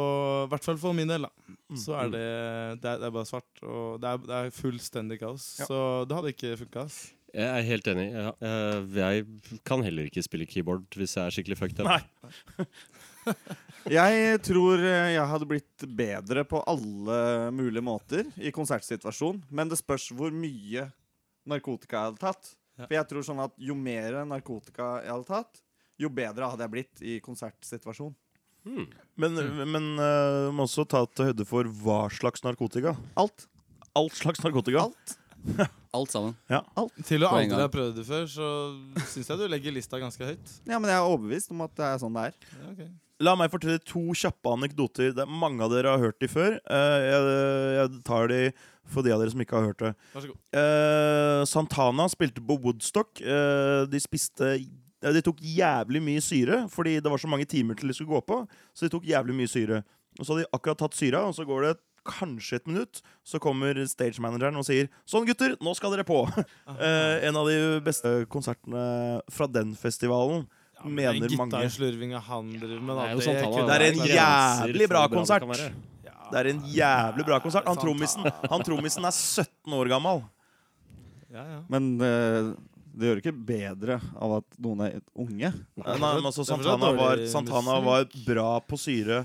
I 0.45 0.49
hvert 0.49 0.63
fall 0.65 0.77
for 0.81 0.93
min 0.97 1.07
del, 1.07 1.21
da. 1.27 1.29
Mm. 1.69 1.77
Så 1.77 1.93
er 1.95 2.09
det 2.09 2.81
Det 2.81 2.89
er, 2.89 2.97
det 2.97 3.05
er 3.07 3.11
bare 3.11 3.25
svart. 3.29 3.61
Og 3.63 4.01
det 4.01 4.09
er, 4.09 4.17
det 4.17 4.35
er 4.41 4.49
fullstendig 4.57 5.19
kaos. 5.21 5.45
Ja. 5.59 5.65
Så 5.69 5.79
det 6.09 6.15
hadde 6.17 6.33
ikke 6.33 6.57
funka. 6.65 6.87
Jeg 7.37 7.45
er 7.45 7.61
helt 7.67 7.87
enig. 7.91 8.07
Ja. 8.15 8.31
Eh, 8.41 8.95
Jeg 8.97 9.25
kan 9.63 9.83
heller 9.83 10.03
ikke 10.09 10.23
spille 10.23 10.45
keyboard 10.47 10.87
hvis 10.95 11.15
jeg 11.15 11.25
er 11.27 11.29
skikkelig 11.35 11.57
fucked 11.59 11.79
up. 11.79 11.87
Nei. 11.87 12.65
Jeg 13.87 14.39
tror 14.43 14.81
eh, 14.83 15.13
jeg 15.13 15.29
hadde 15.31 15.47
blitt 15.47 15.83
bedre 15.95 16.43
på 16.43 16.59
alle 16.67 17.19
mulige 17.55 17.83
måter 17.85 18.27
i 18.35 18.51
konsertsituasjon. 18.51 19.39
Men 19.47 19.71
det 19.71 19.79
spørs 19.79 20.09
hvor 20.11 20.33
mye 20.35 20.89
narkotika 21.47 21.95
jeg 21.95 22.09
hadde 22.09 22.23
tatt. 22.25 22.49
For 22.77 22.93
jeg 22.93 23.09
tror 23.09 23.25
sånn 23.25 23.39
at 23.41 23.55
jo 23.63 23.77
mer 23.79 24.19
narkotika 24.27 24.97
jeg 25.05 25.13
hadde 25.13 25.29
tatt, 25.29 25.61
jo 25.97 26.11
bedre 26.13 26.49
hadde 26.51 26.65
jeg 26.65 26.73
blitt 26.75 27.01
i 27.01 27.15
konsertsituasjon. 27.23 28.11
Hmm. 28.67 28.89
Men, 29.15 29.39
men 29.71 29.87
uh, 29.95 30.51
må 30.53 30.67
også 30.67 30.83
ta 30.89 31.05
til 31.07 31.31
høyde 31.31 31.47
for 31.47 31.69
hva 31.81 32.03
slags 32.13 32.43
narkotika. 32.43 32.93
Alt. 33.17 33.47
Alt 33.97 34.19
slags 34.19 34.43
narkotika. 34.43 34.83
Alt. 34.83 35.17
Alt 35.97 36.13
sammen. 36.13 36.35
Til 37.07 37.23
å 37.23 37.31
På 37.31 37.39
en 37.39 37.47
aldri 37.47 37.63
ha 37.63 37.71
prøvd 37.71 38.01
det 38.01 38.03
før, 38.05 38.25
så 38.29 38.47
syns 39.07 39.31
jeg 39.31 39.39
du 39.39 39.45
legger 39.49 39.73
lista 39.73 39.97
ganske 40.01 40.21
høyt. 40.27 40.51
Ja, 40.67 40.77
men 40.77 40.91
jeg 40.91 40.99
er 40.99 41.07
overbevist 41.07 41.53
om 41.55 41.63
at 41.65 41.73
det 41.79 41.87
er 41.87 42.01
sånn 42.03 42.17
det 42.19 42.25
er. 42.27 42.35
Ja, 42.51 42.73
ok. 42.73 42.83
La 43.23 43.33
meg 43.37 43.49
fortelle 43.49 43.81
to 43.81 44.13
kjappe 44.17 44.51
anekdoter. 44.53 45.13
Det 45.15 45.23
er 45.23 45.37
Mange 45.41 45.63
av 45.65 45.71
dere 45.73 45.95
har 45.95 46.03
hørt 46.03 46.19
de 46.21 46.29
før. 46.29 46.59
Eh, 46.69 46.97
jeg, 47.07 47.37
jeg 47.77 48.01
tar 48.05 48.29
de 48.29 48.41
for 48.87 49.03
de 49.03 49.13
av 49.13 49.21
dere 49.21 49.33
som 49.33 49.41
ikke 49.43 49.57
har 49.57 49.71
hørt 49.71 49.81
det. 49.81 49.93
Vær 50.13 50.23
så 50.23 50.29
god. 50.31 50.41
Eh, 50.61 51.41
Santana 51.49 52.05
spilte 52.13 52.43
på 52.45 52.59
Woodstock. 52.63 53.21
Eh, 53.21 53.81
de 53.89 54.01
spiste 54.03 54.53
eh, 54.59 55.11
De 55.17 55.23
tok 55.25 55.41
jævlig 55.41 56.03
mye 56.03 56.21
syre, 56.23 56.63
fordi 56.73 56.99
det 57.01 57.11
var 57.11 57.21
så 57.21 57.29
mange 57.31 57.49
timer 57.49 57.77
til 57.77 57.89
de 57.89 57.97
skulle 57.97 58.13
gå 58.13 58.21
på. 58.29 58.43
Så 58.77 58.85
de 58.85 58.93
tok 58.93 59.09
jævlig 59.09 59.35
mye 59.37 59.51
syre. 59.51 59.81
Og 60.17 60.23
så 60.23 60.33
hadde 60.33 60.45
de 60.45 60.53
akkurat 60.55 60.81
tatt 60.85 60.97
syra, 60.97 61.25
og 61.29 61.35
så 61.37 61.45
går 61.47 61.65
det 61.67 61.75
kanskje 62.07 62.61
et 62.61 62.69
minutt, 62.69 63.01
så 63.27 63.39
kommer 63.43 63.75
stagemanageren 63.89 64.55
og 64.55 64.63
sier 64.63 64.87
Sånn, 65.09 65.25
gutter, 65.27 65.57
nå 65.63 65.73
skal 65.77 65.91
dere 65.95 66.05
på! 66.07 66.21
Eh, 66.77 67.25
en 67.27 67.37
av 67.39 67.47
de 67.49 67.81
beste 67.83 68.09
konsertene 68.31 69.19
fra 69.33 69.47
den 69.49 69.73
festivalen. 69.79 70.45
Mener 70.87 71.27
den 71.27 71.37
mange. 71.39 71.59
gitarslurvinga 71.61 72.21
han 72.27 72.49
driver 72.55 72.81
med, 72.81 72.95
da, 72.95 73.05
Det 73.11 73.17
er 73.17 73.27
sånn 73.27 73.67
Det 73.67 73.75
er 73.75 73.85
en 73.87 74.01
jævlig 74.11 74.89
bra 74.91 75.03
konsert. 75.11 75.45
Det 76.27 76.39
er 76.41 76.49
en 76.51 76.63
jævlig 76.73 77.27
bra 77.27 77.39
konsert. 77.43 77.67
Han 77.69 77.79
trommisen, 77.79 78.27
han 78.51 78.65
trommisen 78.67 79.07
er 79.07 79.15
17 79.15 79.77
år 79.77 79.91
gammel. 79.91 80.23
Ja, 81.31 81.43
ja. 81.43 81.59
Men 81.71 81.89
uh, 82.01 82.53
det 82.97 83.09
gjør 83.09 83.21
ikke 83.21 83.35
bedre 83.47 83.99
av 84.15 84.39
at 84.39 84.59
noen 84.63 84.85
er 84.87 84.99
unge. 85.13 85.51
Nei, 85.53 85.97
men 86.01 86.25
altså, 86.25 86.45
Santana, 86.47 86.91
var, 86.97 87.21
Santana 87.29 87.77
var 87.83 88.07
bra 88.25 88.49
på 88.65 88.79
syre 88.81 89.21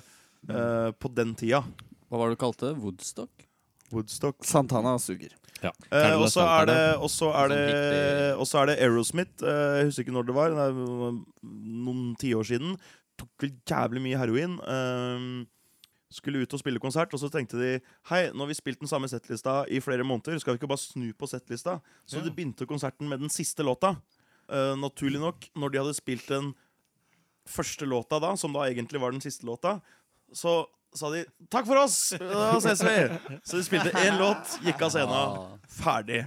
uh, 0.51 0.91
på 0.93 1.11
den 1.15 1.33
tida. 1.39 1.63
Hva 2.11 2.21
var 2.21 2.29
det 2.29 2.37
du 2.37 2.43
kalte 2.43 2.69
det? 2.69 2.75
Woodstock? 2.83 3.47
Woodstock. 3.93 4.43
Santana 4.45 4.99
suger. 5.01 5.33
Ja. 5.63 5.71
Eh, 5.93 6.17
og 6.19 6.29
så 6.31 6.43
er 6.43 6.67
er 7.31 7.47
er 8.63 8.67
det 8.67 8.79
Aerosmith. 8.83 9.43
eh, 9.43 9.79
jeg 9.79 9.85
husker 9.91 10.03
ikke 10.07 10.17
når 10.17 10.27
det 10.27 10.35
var. 10.35 10.49
Det 10.51 10.59
er 10.59 11.23
noen 11.43 12.17
tiår 12.19 12.45
siden. 12.49 12.77
Tok 13.19 13.29
vel 13.45 13.53
jævlig 13.69 14.03
mye 14.03 14.19
heroin. 14.19 14.59
eh, 14.67 15.47
skulle 16.13 16.43
ut 16.43 16.53
og 16.53 16.61
spille 16.61 16.79
konsert, 16.83 17.15
og 17.15 17.21
så 17.21 17.31
tenkte 17.33 17.57
de 17.57 17.81
Hei, 18.11 18.27
nå 18.33 18.41
har 18.45 18.47
vi 18.51 18.55
spilt 18.59 18.81
den 18.81 18.89
samme 18.91 19.09
settlista 19.09 19.63
i 19.71 19.81
flere 19.81 20.05
måneder, 20.05 20.39
skal 20.43 20.53
vi 20.55 20.59
ikke 20.61 20.69
bare 20.69 20.83
snu 20.83 21.13
på 21.17 21.27
settlista? 21.31 21.81
Så 22.07 22.19
Ja. 22.19 22.25
de 22.25 22.31
begynte 22.31 22.67
konserten 22.67 23.09
med 23.09 23.21
den 23.21 23.31
siste 23.31 23.63
låta. 23.65 23.97
Eh, 24.51 24.75
naturlig 24.77 25.21
nok, 25.21 25.49
når 25.57 25.71
de 25.73 25.79
hadde 25.79 25.95
spilt 25.95 26.27
den 26.29 26.55
første 27.49 27.87
låta 27.89 28.21
da, 28.21 28.35
som 28.37 28.53
da 28.53 28.61
egentlig 28.69 29.01
var 29.01 29.11
den 29.13 29.21
siste 29.21 29.45
låta, 29.47 29.81
så 30.35 30.67
sa 30.95 31.11
de 31.11 31.25
'takk 31.51 31.67
for 31.67 31.77
oss', 31.83 32.13
da 32.19 32.59
ses 32.61 32.83
vi! 32.85 33.39
Så 33.45 33.57
de 33.61 33.65
spilte 33.67 33.93
én 34.05 34.19
låt, 34.21 34.59
gikk 34.65 34.83
av 34.83 34.91
scenen, 34.95 35.59
ferdig. 35.69 36.27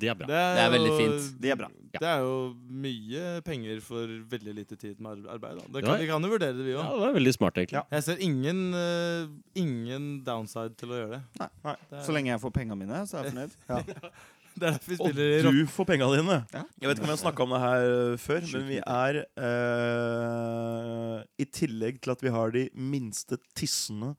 Det 0.00 0.08
er 0.08 0.14
bra. 0.16 0.26
Det 0.30 0.36
er, 0.36 0.54
Det 0.56 0.62
er 0.64 0.70
veldig 0.72 0.92
fint. 0.96 1.24
Det 1.42 1.50
er 1.52 1.56
bra. 1.60 1.66
Det 1.92 2.06
er 2.08 2.22
jo 2.24 2.36
mye 2.72 3.24
penger 3.44 3.80
for 3.84 4.08
veldig 4.32 4.54
lite 4.56 4.76
tid 4.80 5.00
med 5.02 5.26
arbeid. 5.28 5.58
Da. 5.58 5.66
Det 5.74 5.82
kan, 5.84 5.98
vi 6.00 6.06
kan 6.08 6.24
jo 6.24 6.30
vurdere 6.32 6.56
det, 6.56 6.64
vi 6.64 6.72
Ja, 6.72 6.86
òg. 6.88 7.02
det 7.02 7.08
er 7.10 7.16
veldig 7.18 7.34
smart, 7.36 7.58
egentlig. 7.60 7.76
Ja. 7.76 7.82
Jeg 7.98 8.06
ser 8.06 8.22
ingen, 8.24 8.62
uh, 8.72 9.28
ingen 9.60 10.06
downside 10.24 10.72
til 10.80 10.94
å 10.94 11.00
gjøre 11.02 11.18
det. 11.18 11.22
Nei. 11.42 11.48
Det 11.90 11.98
er, 11.98 12.04
Så 12.06 12.14
lenge 12.16 12.32
jeg 12.32 12.40
får 12.40 12.54
pengene 12.56 12.78
mine, 12.80 13.02
så 13.10 13.18
er 13.20 13.28
jeg 13.28 13.34
fornøyd. 13.34 13.56
Ja. 13.68 14.10
Det 14.60 14.68
er 14.68 14.74
derfor 14.76 14.92
vi 14.92 14.96
Og 15.00 15.08
spiller 15.08 15.24
i 15.30 15.40
rock. 15.46 15.56
du 15.56 15.72
får 15.74 15.86
penga 15.88 16.08
dine. 16.12 16.36
Ja. 16.52 16.62
Jeg 16.82 16.90
vet 16.90 16.98
ikke 16.98 17.06
om 17.06 17.10
jeg 17.10 17.16
har 17.16 17.22
snakka 17.24 17.42
om 17.46 17.54
det 17.54 17.60
her 17.64 17.86
øh, 17.94 18.18
før, 18.20 18.46
men 18.52 18.68
vi 18.68 18.78
er 18.84 19.20
øh, 19.48 21.24
I 21.40 21.46
tillegg 21.56 22.00
til 22.04 22.14
at 22.14 22.22
vi 22.24 22.32
har 22.34 22.52
de 22.54 22.64
minste 22.76 23.38
tissene 23.58 24.12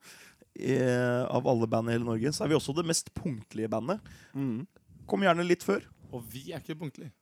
eh, 0.58 1.22
av 1.30 1.46
alle 1.48 1.68
band 1.70 1.90
i 1.90 1.96
hele 1.96 2.06
Norge, 2.08 2.32
så 2.34 2.44
er 2.44 2.52
vi 2.52 2.58
også 2.58 2.74
det 2.76 2.86
mest 2.88 3.12
punktlige 3.18 3.70
bandet. 3.72 4.02
Mm. 4.34 4.64
Kom 5.08 5.24
gjerne 5.24 5.46
litt 5.46 5.64
før. 5.66 5.84
Og 6.12 6.24
vi 6.32 6.50
er 6.52 6.60
ikke 6.60 6.76
punktlige. 6.82 7.12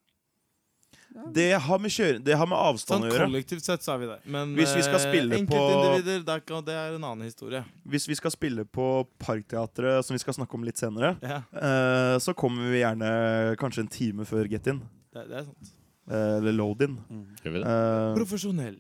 Det 1.35 1.49
har 1.61 1.79
med, 1.83 1.91
kjøre, 1.91 2.21
det 2.23 2.37
har 2.39 2.47
med 2.47 2.57
avstand 2.59 3.03
Sånn 3.03 3.09
å 3.09 3.13
gjøre. 3.13 3.27
kollektivt 3.27 3.65
sett 3.67 3.83
så 3.83 3.95
er 3.95 3.99
vi 3.99 4.07
det. 4.07 4.19
Men 4.31 4.53
Hvis 4.55 4.75
vi 4.77 4.83
skal 4.87 4.95
eh, 5.01 5.05
spille 5.09 5.31
på- 5.35 5.41
enkeltindivider, 5.43 6.25
der 6.25 6.41
kan- 6.41 6.65
det 6.65 6.75
er 6.75 6.95
en 6.95 7.03
annen 7.05 7.25
historie. 7.27 7.65
Hvis 7.89 8.07
vi 8.09 8.15
skal 8.15 8.31
spille 8.31 8.65
på 8.65 9.07
Parkteatret, 9.19 10.05
som 10.05 10.15
vi 10.15 10.19
skal 10.23 10.35
snakke 10.35 10.55
om 10.55 10.63
litt 10.65 10.77
senere, 10.79 11.17
Ja, 11.23 11.43
uh, 11.53 12.17
så 12.23 12.33
kommer 12.35 12.71
vi 12.71 12.81
gjerne 12.81 13.57
kanskje 13.59 13.81
en 13.81 13.89
time 13.89 14.25
før 14.25 14.49
get-in. 14.49 14.81
det, 15.13 15.29
det 15.29 15.37
er 15.41 15.45
sant. 15.45 15.73
eh, 16.11 16.37
eller 16.39 16.53
load-in. 16.53 16.97
Mm. 17.11 17.27
Uh. 17.65 18.15
Profesjonell. 18.17 18.77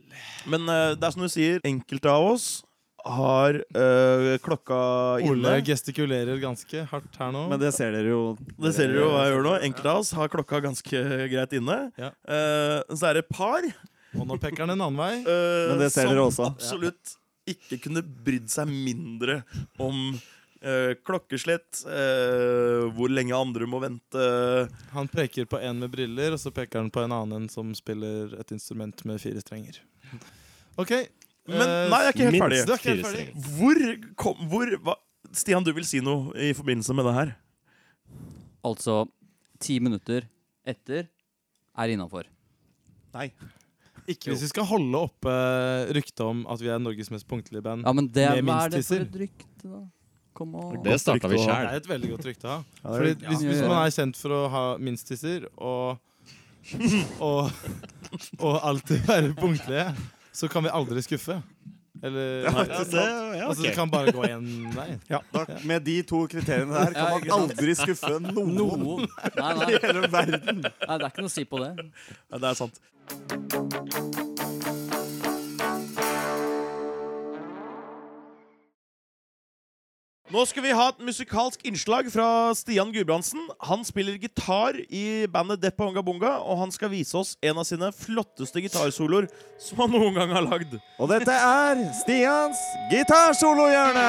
Men 0.47 0.67
det 0.67 1.03
er 1.03 1.11
som 1.11 1.23
du 1.23 1.29
sier, 1.29 1.61
enkelte 1.65 2.07
av 2.07 2.33
oss 2.33 2.63
har 3.05 3.61
øh, 3.61 4.33
klokka 4.45 4.81
Ole 5.29 5.55
gestikulerer 5.67 6.41
ganske 6.43 6.85
hardt 6.91 7.21
her 7.21 7.31
nå. 7.35 7.47
Men 7.53 7.63
det 7.63 7.73
ser 7.77 7.95
dere 7.97 8.13
jo. 8.13 8.25
Det 8.61 8.75
ser 8.77 8.91
dere 8.91 9.05
jo 9.05 9.13
hva 9.15 9.23
jeg 9.27 9.37
gjør 9.37 9.47
nå. 9.47 9.55
Enkelte 9.71 9.95
av 9.95 10.03
oss 10.03 10.13
har 10.19 10.33
klokka 10.33 10.61
ganske 10.67 11.05
greit 11.33 11.57
inne. 11.57 11.79
Ja. 12.01 12.13
Uh, 12.25 12.97
så 12.97 13.11
er 13.11 13.21
det 13.21 13.29
par 13.31 13.65
Og 14.17 14.27
nå 14.27 14.37
peker 14.43 14.65
han 14.67 14.75
en 14.75 14.85
annen 14.85 15.01
vei. 15.01 15.15
Uh, 15.25 15.73
Men 15.73 15.83
det 15.85 15.93
ser 15.95 16.11
dere 16.11 16.27
også. 16.27 16.51
absolutt 16.53 17.17
ikke 17.51 17.81
kunne 17.87 18.03
brydd 18.05 18.51
seg 18.53 18.71
mindre 18.71 19.41
om 19.81 20.13
eh, 20.63 20.93
klokkeslett, 21.07 21.83
eh, 21.89 22.87
hvor 22.97 23.13
lenge 23.13 23.37
andre 23.37 23.69
må 23.71 23.81
vente. 23.83 24.27
Han 24.95 25.11
peker 25.11 25.49
på 25.51 25.61
en 25.61 25.81
med 25.83 25.93
briller, 25.95 26.37
og 26.37 26.43
så 26.43 26.53
peker 26.55 26.83
han 26.83 26.93
på 26.93 27.05
en 27.05 27.17
annen 27.17 27.49
som 27.53 27.73
spiller 27.77 28.37
et 28.41 28.55
instrument 28.55 29.05
med 29.09 29.21
fire 29.23 29.43
strenger. 29.43 29.81
OK. 30.81 30.95
Men 31.49 31.63
eh, 31.65 31.87
nei, 31.91 32.01
jeg 32.05 32.11
er 32.11 32.17
ikke 32.17 32.27
helt 32.29 32.43
ferdig. 32.45 32.59
er 32.61 32.75
ikke 32.75 32.91
helt 32.91 33.07
fire 33.07 33.07
ferdig? 33.07 33.29
strenger. 33.29 33.55
Hvor 33.57 34.15
kom 34.25 34.43
hvor, 34.53 34.75
hva? 34.89 34.97
Stian, 35.33 35.63
du 35.65 35.71
vil 35.77 35.87
si 35.87 36.01
noe 36.03 36.35
i 36.35 36.51
forbindelse 36.57 36.95
med 36.97 37.07
det 37.07 37.15
her? 37.21 37.37
altså 38.67 39.07
ti 39.63 39.79
minutter 39.81 40.27
etter 40.69 41.07
er 41.81 41.93
innafor. 41.95 42.27
Nei. 43.15 43.31
Ikke 44.11 44.33
hvis 44.33 44.43
vi 44.45 44.51
skal 44.51 44.67
holde 44.69 45.01
oppe 45.07 45.33
ryktet 45.97 46.23
om 46.25 46.43
at 46.51 46.61
vi 46.61 46.69
er 46.73 46.81
Norges 46.83 47.11
mest 47.13 47.29
punktlige 47.31 47.63
band. 47.65 47.87
Ja, 47.87 47.93
men 47.97 48.09
det, 48.13 48.27
Med 48.41 48.51
hva 48.51 48.59
er 48.67 48.75
det 48.75 48.83
for 48.89 49.05
et 49.07 49.19
rykte, 49.23 49.65
da? 49.65 49.81
Kom 50.37 50.55
og 50.57 50.77
Det 50.85 50.97
starta 51.03 51.29
vi 51.31 51.41
sjæl. 51.41 51.67
Det 51.67 51.73
er 51.75 51.83
et 51.83 51.89
veldig 51.91 52.11
godt 52.15 52.29
rykte 52.29 52.49
å 52.49 52.53
ha. 52.53 52.61
Er- 52.85 53.01
Fordi 53.01 53.29
hvis, 53.31 53.43
hvis 53.49 53.63
man 53.67 53.77
er 53.81 53.95
kjent 53.97 54.21
for 54.21 54.35
å 54.37 54.41
ha 54.53 54.63
minst-tisser 54.81 55.47
og, 55.57 56.01
og, 57.29 57.51
og 58.39 58.61
alltid 58.73 59.05
være 59.09 59.35
punktlige, 59.41 59.89
så 60.33 60.49
kan 60.49 60.63
vi 60.65 60.71
aldri 60.73 61.03
skuffe. 61.03 61.43
Eller 62.03 62.45
Ja, 62.47 62.51
Altså, 62.65 62.85
det- 62.97 63.39
ja, 63.39 63.49
Det 63.63 63.75
kan 63.75 63.91
bare 63.91 64.13
gå 64.13 64.23
én 64.25 64.47
vei. 64.75 64.99
Da, 65.33 65.45
med 65.65 65.83
de 65.85 66.03
to 66.03 66.27
kriteriene 66.27 66.73
der 66.73 66.93
kan 66.95 67.11
man 67.21 67.31
aldri 67.41 67.75
skuffe 67.75 68.21
noen 68.21 68.55
Noen. 68.57 69.07
Nei, 69.37 69.73
i 69.75 69.79
hele 69.83 70.09
verden. 70.13 70.63
nei, 70.65 70.97
det 70.99 71.05
er 71.05 71.11
ikke 71.11 71.27
noe 71.27 71.29
å 71.29 71.37
si 71.37 71.45
på 71.45 71.59
det. 71.61 71.91
Ja, 72.33 72.39
det 72.39 72.49
er 72.49 72.55
sant. 72.55 74.17
Nå 80.31 80.45
skal 80.47 80.63
vi 80.63 80.71
ha 80.71 80.85
et 80.93 81.01
musikalsk 81.03 81.65
innslag 81.67 82.07
fra 82.15 82.55
Stian 82.55 82.93
Gudbrandsen. 82.95 83.49
Han 83.67 83.83
spiller 83.83 84.15
gitar 84.15 84.77
i 84.87 85.27
bandet 85.27 85.59
Deppa 85.59 85.89
Onga 85.89 86.05
Bunga, 86.07 86.37
og 86.47 86.61
han 86.63 86.71
skal 86.71 86.93
vise 86.93 87.19
oss 87.19 87.33
en 87.43 87.59
av 87.59 87.67
sine 87.67 87.91
flotteste 87.91 88.63
gitarsoloer 88.63 89.27
som 89.59 89.83
han 89.83 89.91
noen 89.91 90.15
gang 90.15 90.31
har 90.37 90.47
lagd. 90.47 90.79
Og 91.03 91.11
dette 91.11 91.35
er 91.35 91.83
Stians 92.05 92.63
gitarsolohjørne! 92.93 94.07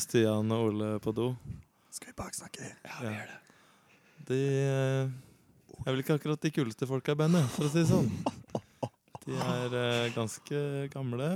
Stian 0.00 0.50
og 0.52 0.66
Ole 0.70 0.90
på 1.02 1.12
do. 1.16 1.30
Skal 1.90 2.12
vi 2.12 2.16
baksnakke? 2.20 2.66
Ja. 2.84 2.98
vi 3.00 3.12
De 4.30 4.40
eh, 4.60 5.12
er 5.80 5.90
vel 5.94 6.02
ikke 6.04 6.18
akkurat 6.20 6.40
de 6.44 6.50
kuleste 6.54 6.86
folka 6.86 7.16
i 7.16 7.18
bandet, 7.18 7.46
for 7.54 7.66
å 7.66 7.70
si 7.72 7.80
det 7.80 7.88
sånn. 7.90 8.10
De 9.24 9.36
er 9.40 9.76
eh, 9.80 10.10
ganske 10.14 10.60
gamle. 10.92 11.30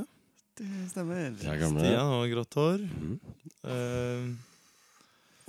Det 0.59 0.69
stemmer. 0.93 1.33
De 1.41 1.49
er 1.51 1.59
gamle. 1.63 1.83
Stian 1.83 2.13
har 2.13 2.29
grått 2.31 2.59
hår. 2.61 2.85
Mm. 2.85 3.17
Eh, 3.65 4.29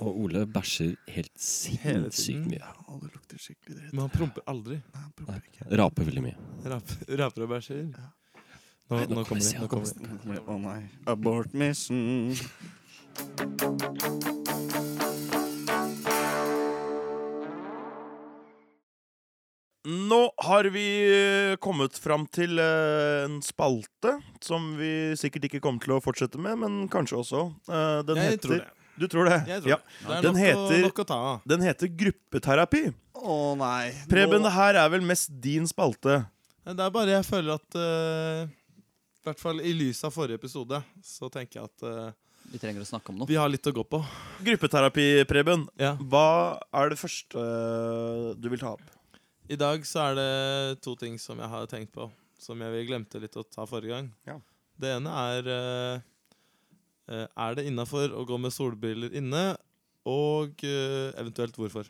Og 0.02 0.18
Ole 0.26 0.42
bæsjer 0.50 0.96
helt 1.14 1.32
sinnssykt 1.40 2.48
mye. 2.50 2.72
Å, 2.88 2.98
det 3.04 3.12
lukter 3.14 3.40
skikkelig 3.40 3.76
dritt. 3.78 3.92
men 3.94 4.02
han 4.06 4.12
promper 4.12 4.44
aldri. 4.52 4.80
Nei, 4.82 5.02
han 5.04 5.12
promper 5.20 5.46
ikke. 5.52 5.68
Raper 5.80 6.08
veldig 6.10 6.24
mye. 6.26 6.36
Rap, 6.72 6.96
raper 7.22 7.46
og 7.46 7.52
bæsjer. 7.54 7.84
Ja. 7.92 8.10
Nå, 8.86 8.98
Nei, 9.00 9.06
nå 9.10 9.16
nå 9.18 9.22
kommer 9.26 9.42
de. 9.42 9.54
Nå 9.62 9.68
kommer 9.70 9.94
de. 9.96 10.18
Nå 10.30 10.42
kommer 10.46 10.76
nei. 10.76 10.90
Abort 11.10 11.54
mission. 11.58 12.34
Nå 19.88 20.32
har 20.36 20.64
vi 20.64 20.86
eh, 21.50 21.56
kommet 21.62 21.94
fram 22.02 22.24
til 22.34 22.58
eh, 22.58 23.24
en 23.26 23.36
spalte 23.44 24.16
som 24.42 24.72
vi 24.80 24.88
sikkert 25.18 25.46
ikke 25.46 25.60
kommer 25.62 25.82
til 25.84 25.94
å 25.94 26.00
fortsette 26.02 26.40
med, 26.42 26.58
men 26.58 26.80
kanskje 26.90 27.20
også. 27.20 27.42
Eh, 27.70 28.00
Den 28.08 28.18
Jeg 28.18 28.32
heter 28.34 28.42
tror 28.48 28.58
det. 28.64 28.72
Du 28.96 29.04
tror 29.12 29.28
det? 29.28 29.36
Jeg 29.46 29.62
tror 29.62 29.70
ja. 29.70 29.76
det. 29.78 30.06
Det 30.08 30.16
er 30.16 30.22
Den 30.26 30.38
heter- 30.40 30.82
nok 30.88 30.98
å 30.98 31.06
ta. 31.06 31.20
Den 31.52 31.62
heter 31.68 31.92
gruppeterapi. 32.02 32.82
Å 33.14 33.38
nei. 33.60 33.92
Preben, 34.10 34.40
Nå- 34.40 34.48
det 34.48 34.54
her 34.56 34.74
er 34.82 34.88
vel 34.96 35.06
mest 35.06 35.30
din 35.44 35.68
spalte. 35.70 36.18
Det 36.66 36.80
er 36.82 36.90
bare 36.90 37.14
jeg 37.20 37.26
føler 37.28 37.54
at 37.60 37.76
uh, 37.78 38.48
I 38.50 39.22
hvert 39.28 39.38
fall 39.38 39.60
i 39.62 39.70
lys 39.76 40.02
av 40.02 40.10
forrige 40.16 40.40
episode, 40.40 40.80
så 41.04 41.30
tenker 41.30 41.60
jeg 41.60 41.68
at 41.70 41.86
eh, 41.86 42.10
Vi 42.52 42.60
trenger 42.62 42.84
å 42.84 42.88
snakke 42.88 43.12
om 43.12 43.20
noe. 43.20 43.28
vi 43.28 43.38
har 43.38 43.50
litt 43.50 43.66
å 43.66 43.72
gå 43.74 43.82
på. 43.86 44.00
Gruppeterapi, 44.46 45.06
Preben. 45.28 45.66
Ja. 45.80 45.94
Hva 45.98 46.58
er 46.74 46.92
det 46.92 46.98
første 47.00 47.42
eh, 47.42 48.28
du 48.38 48.48
vil 48.52 48.62
ta 48.62 48.74
opp? 48.76 48.84
I 49.50 49.58
dag 49.58 49.84
så 49.86 50.08
er 50.08 50.18
det 50.18 50.30
to 50.84 50.96
ting 50.98 51.18
som 51.22 51.38
jeg 51.42 51.50
har 51.50 51.66
tenkt 51.70 51.92
på, 51.94 52.08
som 52.42 52.62
jeg 52.62 52.86
glemte 52.88 53.20
litt 53.22 53.36
å 53.38 53.44
ta 53.46 53.66
forrige 53.68 53.94
gang. 53.94 54.10
Ja. 54.28 54.38
Det 54.76 54.92
ene 54.98 55.12
er 55.32 55.50
eh, 55.52 56.06
eh, 57.10 57.26
Er 57.26 57.58
det 57.58 57.66
innafor 57.70 58.14
å 58.14 58.26
gå 58.28 58.38
med 58.38 58.54
solbriller 58.54 59.14
inne, 59.16 59.44
og 60.06 60.62
eventuelt 60.62 61.56
hvorfor? 61.58 61.88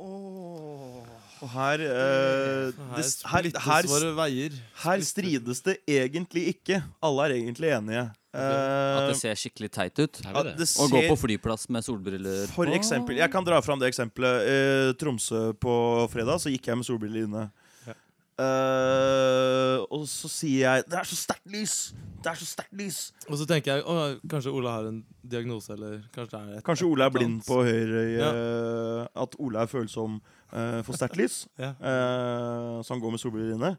Og 0.00 1.50
her 1.52 1.82
uh, 1.84 2.72
det, 2.96 3.04
her, 3.28 3.48
her, 3.60 3.88
her, 4.16 4.54
her 4.86 5.02
strides 5.04 5.60
det 5.66 5.74
egentlig 5.84 6.46
ikke. 6.54 6.80
Alle 7.04 7.26
er 7.26 7.34
egentlig 7.36 7.74
enige. 7.76 8.06
At 8.34 9.08
det 9.08 9.14
Eh, 9.14 9.20
ser 9.20 9.38
skikkelig 9.38 9.70
teit 9.70 9.98
ut. 9.98 10.20
At 10.26 10.48
det? 10.48 10.56
det 10.58 10.66
Å 10.82 10.88
gå 10.90 11.02
på 11.06 11.16
flyplass 11.22 11.68
med 11.70 11.84
solbriller 11.86 12.48
For 12.50 12.66
eksempel, 12.66 13.16
Jeg 13.20 13.30
kan 13.30 13.44
dra 13.46 13.60
fram 13.62 13.78
det 13.78 13.92
eksempelet. 13.92 14.48
Eh, 14.50 14.92
Tromsø 14.98 15.52
på 15.54 15.74
fredag 16.10 16.40
så 16.42 16.50
gikk 16.50 16.66
jeg 16.66 16.76
med 16.80 16.86
solbriller 16.88 17.28
inne. 17.28 17.44
Ja. 17.86 17.94
Eh, 18.42 19.84
og 19.94 20.08
så 20.10 20.28
sier 20.28 20.60
jeg 20.66 20.84
'Det 20.88 20.98
er 20.98 21.04
så 21.06 21.16
sterkt 21.16 21.46
lys!' 21.46 21.94
Det 22.24 22.32
er 22.32 22.34
så 22.40 22.46
sterkt 22.46 22.72
lys 22.72 23.12
Og 23.28 23.36
så 23.36 23.46
tenker 23.46 23.76
jeg 23.76 23.84
å, 23.84 24.18
kanskje 24.26 24.50
Ola 24.50 24.70
har 24.70 24.86
en 24.88 25.04
diagnose, 25.28 25.70
eller 25.70 26.02
kanskje 26.14 26.30
det 26.30 26.40
er 26.40 26.58
et, 26.58 26.64
Kanskje 26.64 26.86
Ola 26.88 27.04
er 27.04 27.10
blind 27.10 27.44
på 27.44 27.62
høyre 27.62 28.00
øye. 28.00 28.18
Ja. 28.18 29.06
At 29.22 29.36
Ola 29.38 29.62
er 29.62 29.66
følsom 29.66 30.20
uh, 30.52 30.82
for 30.82 30.92
sterkt 30.96 31.16
lys. 31.16 31.46
Ja. 31.58 31.74
Eh, 31.80 32.82
så 32.82 32.88
han 32.94 33.00
går 33.00 33.10
med 33.10 33.20
solbriller 33.20 33.54
inne. 33.54 33.76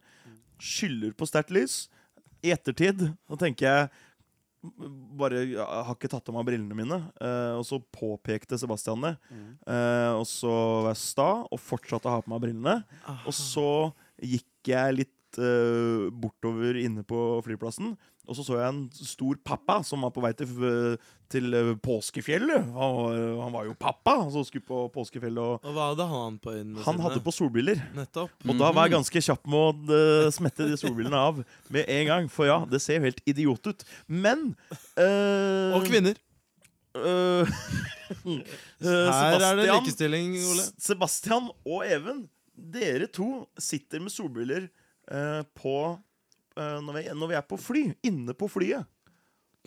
Skylder 0.59 1.11
på 1.11 1.25
sterkt 1.27 1.51
lys. 1.51 1.89
I 2.43 2.51
ettertid 2.53 3.15
så 3.27 3.35
tenker 3.39 3.65
jeg 3.65 3.89
bare 5.19 5.43
jeg 5.43 5.61
har 5.61 5.93
ikke 5.95 6.11
tatt 6.11 6.29
av 6.31 6.37
meg 6.37 6.47
brillene 6.49 6.77
mine. 6.77 6.99
Eh, 7.21 7.53
og 7.57 7.65
så 7.67 7.79
påpekte 7.95 8.59
Sebastian 8.61 9.03
det. 9.05 9.15
Eh, 9.31 10.11
og 10.15 10.25
så 10.29 10.53
var 10.85 10.91
jeg 10.93 11.03
sta 11.03 11.29
og 11.45 11.61
fortsatte 11.61 12.09
å 12.09 12.15
ha 12.17 12.23
på 12.25 12.33
meg 12.33 12.43
brillene. 12.47 12.79
Og 13.25 13.35
så 13.35 13.69
gikk 14.21 14.71
jeg 14.71 14.97
litt 15.01 15.39
eh, 15.41 16.07
bortover 16.11 16.79
inne 16.81 17.05
på 17.07 17.21
flyplassen. 17.45 17.95
Og 18.27 18.35
så 18.37 18.43
så 18.47 18.57
jeg 18.59 18.67
en 18.73 18.81
stor 18.95 19.37
pappa 19.45 19.79
som 19.85 20.01
var 20.05 20.11
på 20.15 20.21
vei 20.23 20.31
til, 20.37 20.49
eh, 20.65 20.97
til 21.31 21.53
eh, 21.53 21.71
påskefjellet. 21.85 22.67
Han 22.75 22.95
var, 22.97 23.15
han 23.43 23.53
var 23.55 23.65
jo 23.69 23.75
pappa, 23.79 24.15
som 24.33 24.45
skulle 24.47 24.65
på 24.65 24.83
påskefjellet. 24.93 25.39
Og 25.41 25.65
Og 25.65 25.73
hva 25.77 25.89
hadde 25.93 26.07
han 26.11 26.37
på 26.41 26.53
inn? 26.59 26.75
han 26.85 26.99
hadde 27.05 27.21
på 27.25 27.33
solbriller. 27.35 27.81
Nettopp. 27.95 28.31
Og 28.47 28.57
da 28.59 28.71
var 28.75 28.87
jeg 28.87 28.95
ganske 28.97 29.23
kjapp 29.29 29.45
med 29.47 29.59
å 29.89 29.97
eh, 29.99 30.29
smette 30.35 30.67
de 30.69 30.77
solbrillene 30.81 31.23
av 31.31 31.43
med 31.69 31.85
en 31.89 32.05
gang. 32.11 32.29
For 32.31 32.49
ja, 32.49 32.59
det 32.69 32.81
ser 32.81 32.99
jo 32.99 33.07
helt 33.09 33.21
idiot 33.29 33.67
ut. 33.71 33.85
Men 34.07 34.55
eh, 34.97 35.75
Og 35.77 35.85
kvinner. 35.89 36.15
eh, 36.95 37.57
Her 38.85 39.41
er 39.41 39.59
det 39.59 39.67
likestilling, 39.71 40.35
Ole. 40.51 40.65
Sebastian 40.81 41.49
og 41.65 41.85
Even, 41.87 42.25
dere 42.55 43.07
to 43.11 43.45
sitter 43.59 43.99
med 44.03 44.13
solbriller 44.13 44.67
eh, 45.11 45.41
på 45.57 45.75
når, 46.55 46.93
vi, 46.99 47.03
når 47.13 47.27
vi 47.31 47.35
er 47.39 47.45
på 47.45 47.57
fly. 47.59 47.83
Inne 48.07 48.33
på 48.37 48.47
flyet. 48.51 48.85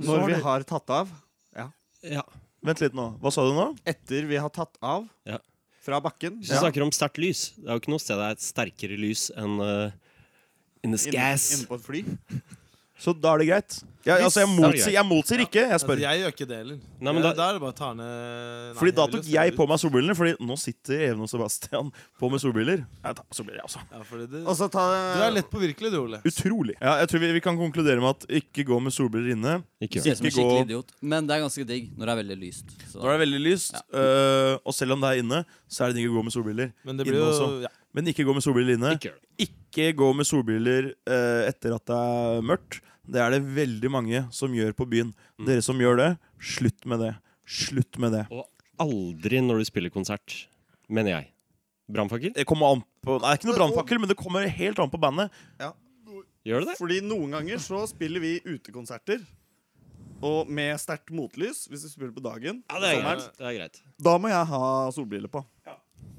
Når 0.00 0.20
har 0.22 0.26
vi 0.28 0.34
det- 0.34 0.42
har 0.44 0.62
tatt 0.68 0.90
av. 0.90 1.10
Ja. 2.02 2.22
Vent 2.62 2.80
litt 2.80 2.94
nå. 2.94 3.08
Hva 3.22 3.30
sa 3.34 3.42
du 3.46 3.52
nå? 3.56 3.68
Etter 3.86 4.26
vi 4.26 4.36
har 4.38 4.50
tatt 4.54 4.76
av 4.82 5.08
Ja. 5.26 5.38
fra 5.82 6.00
bakken. 6.00 6.38
Hvis 6.40 6.48
du 6.52 6.58
snakker 6.60 6.82
om 6.82 6.90
sterkt 6.94 7.18
lys, 7.18 7.50
det 7.56 7.66
er 7.66 7.74
jo 7.74 7.80
ikke 7.80 7.90
noe 7.94 8.02
sted 8.02 8.16
det 8.18 8.26
er 8.28 8.36
et 8.36 8.44
sterkere 8.44 8.98
lys 8.98 9.30
enn 9.36 9.58
uh, 9.60 9.90
in 10.84 10.92
the 10.94 10.98
Inne, 11.08 11.12
gas. 11.12 11.48
inne 11.58 11.66
på 11.66 11.74
et 11.74 11.82
fly. 11.86 12.04
Så 12.98 13.14
da 13.14 13.34
er 13.34 13.38
det 13.38 13.46
greit. 13.48 13.76
Jeg, 14.08 14.22
altså, 14.24 14.40
jeg, 14.40 14.48
motsier, 14.56 14.92
jeg 14.94 15.04
motsier 15.04 15.40
ikke, 15.42 15.60
jeg 15.60 15.72
Altså, 15.74 15.84
spør. 15.86 16.00
jeg 16.00 16.18
gjør 16.22 16.30
ikke 16.32 16.46
det 16.48 16.56
heller. 16.58 16.76
Nei, 17.02 17.12
men 17.12 17.22
da- 17.22 17.32
da 17.36 17.48
er 17.50 17.52
det 17.58 17.60
bare 17.60 17.74
å 17.74 17.76
ta 17.76 17.88
ned 17.92 18.06
Nei, 18.08 18.74
Fordi 18.78 18.92
da 18.96 19.04
tok 19.12 19.26
jeg 19.28 19.52
på 19.58 19.66
meg 19.68 19.78
solbrillene, 19.82 20.16
Fordi 20.16 20.32
nå 20.48 20.56
sitter 20.58 21.02
Even 21.10 21.20
og 21.26 21.28
Sebastian 21.28 21.90
på 22.18 22.30
med 22.32 22.40
solbriller. 22.40 22.86
Jeg 23.04 23.18
tar 23.18 23.24
på 23.28 23.34
solbriller, 23.36 23.60
jeg 23.60 23.68
også. 23.68 23.82
Ja, 23.92 24.00
fordi 24.08 24.26
det, 24.32 24.40
Og 24.46 24.56
så 24.56 24.70
ta 24.72 24.84
du 25.18 25.22
er 25.26 25.30
lett 25.36 25.50
påvirkelig, 25.50 25.90
du, 25.92 25.98
Ole. 26.00 26.22
Utrolig. 26.24 26.74
Ja, 26.80 26.94
jeg 27.02 27.08
tror 27.12 27.20
vi, 27.26 27.32
vi 27.36 27.40
kan 27.44 27.58
konkludere 27.60 28.00
med 28.00 28.08
at 28.16 28.26
ikke 28.40 28.64
gå 28.70 28.80
med 28.82 28.92
solbriller 28.96 29.34
inne. 29.36 29.58
Ikke 29.82 30.00
ikke, 30.00 30.16
Ikke 30.30 30.46
gå- 30.48 30.62
idiot. 30.64 30.90
Men 31.02 31.26
det 31.28 31.36
er 31.36 31.44
ganske 31.44 31.66
digg 31.66 31.90
når 31.98 32.06
det 32.06 32.14
er 32.16 32.22
veldig 32.24 32.38
lyst. 32.40 32.64
Så. 32.90 33.02
det 33.02 33.12
er 33.14 33.22
veldig 33.26 33.42
lyst, 33.44 33.74
øh, 33.92 34.58
og 34.64 34.72
selv 34.74 34.92
om 34.96 35.00
det 35.04 35.10
er 35.12 35.22
inne, 35.22 35.44
så 35.68 35.84
er 35.84 35.92
det 35.92 35.96
digg 36.00 36.08
å 36.10 36.16
gå 36.18 36.24
med 36.24 36.32
solbriller. 36.32 36.72
Men 36.84 36.96
det 36.96 37.06
Inne 37.06 37.12
blir 37.12 37.20
jo 37.26 37.30
også. 37.34 37.62
ja. 37.62 37.68
Men 37.96 38.10
ikke 38.10 38.26
gå 38.28 38.34
med 38.36 38.44
solbriller 38.44 38.76
inne. 38.76 38.92
Ikke. 38.98 39.14
Ikke 39.40 39.88
gå 39.96 40.10
med 40.16 40.28
solbriller 40.28 40.92
øh, 40.92 41.42
etter 41.48 41.74
at 41.76 41.88
det 41.88 41.96
er 41.96 42.44
mørkt. 42.44 42.82
Det 43.08 43.22
er 43.24 43.32
det 43.32 43.40
veldig 43.56 43.90
mange 43.90 44.20
som 44.34 44.52
gjør 44.52 44.74
på 44.76 44.86
byen. 44.90 45.14
Mm. 45.40 45.46
Dere 45.48 45.64
som 45.64 45.80
gjør 45.80 45.96
det, 46.00 46.10
slutt 46.36 46.84
med 46.90 47.00
det. 47.06 47.14
Slutt 47.48 47.96
med 48.02 48.12
det. 48.18 48.26
Og 48.28 48.44
aldri 48.82 49.40
når 49.40 49.62
du 49.62 49.68
spiller 49.70 49.92
konsert, 49.94 50.42
mener 50.92 51.14
jeg. 51.16 51.30
Brannfakkel? 51.88 52.34
Det 52.36 52.44
kommer 52.48 52.74
an 52.76 52.84
på 53.04 53.16
Nei, 53.22 53.32
er 53.32 53.40
ikke 53.40 53.48
noe 53.48 53.56
brannfakkel, 53.56 54.00
men 54.02 54.10
det 54.10 54.18
kommer 54.20 54.44
helt 54.52 54.80
an 54.82 54.92
på 54.92 55.00
bandet. 55.00 55.32
Gjør 56.44 56.64
det 56.64 56.74
det? 56.74 56.78
Fordi 56.80 57.00
noen 57.04 57.32
ganger 57.38 57.60
så 57.64 57.82
spiller 57.88 58.22
vi 58.24 58.36
utekonserter. 58.44 59.24
Og 60.24 60.48
med 60.50 60.74
sterkt 60.82 61.12
motlys, 61.14 61.64
hvis 61.70 61.84
vi 61.86 61.92
spiller 61.92 62.12
på 62.12 62.24
dagen. 62.24 62.60
Ja, 62.68 62.80
det 62.82 62.90
er 62.90 63.02
greit. 63.04 63.26
Det 63.38 63.46
er 63.46 63.56
greit. 63.56 63.80
Da 64.02 64.16
må 64.20 64.32
jeg 64.32 64.48
ha 64.50 64.62
solbriller 64.94 65.30
på. 65.32 65.44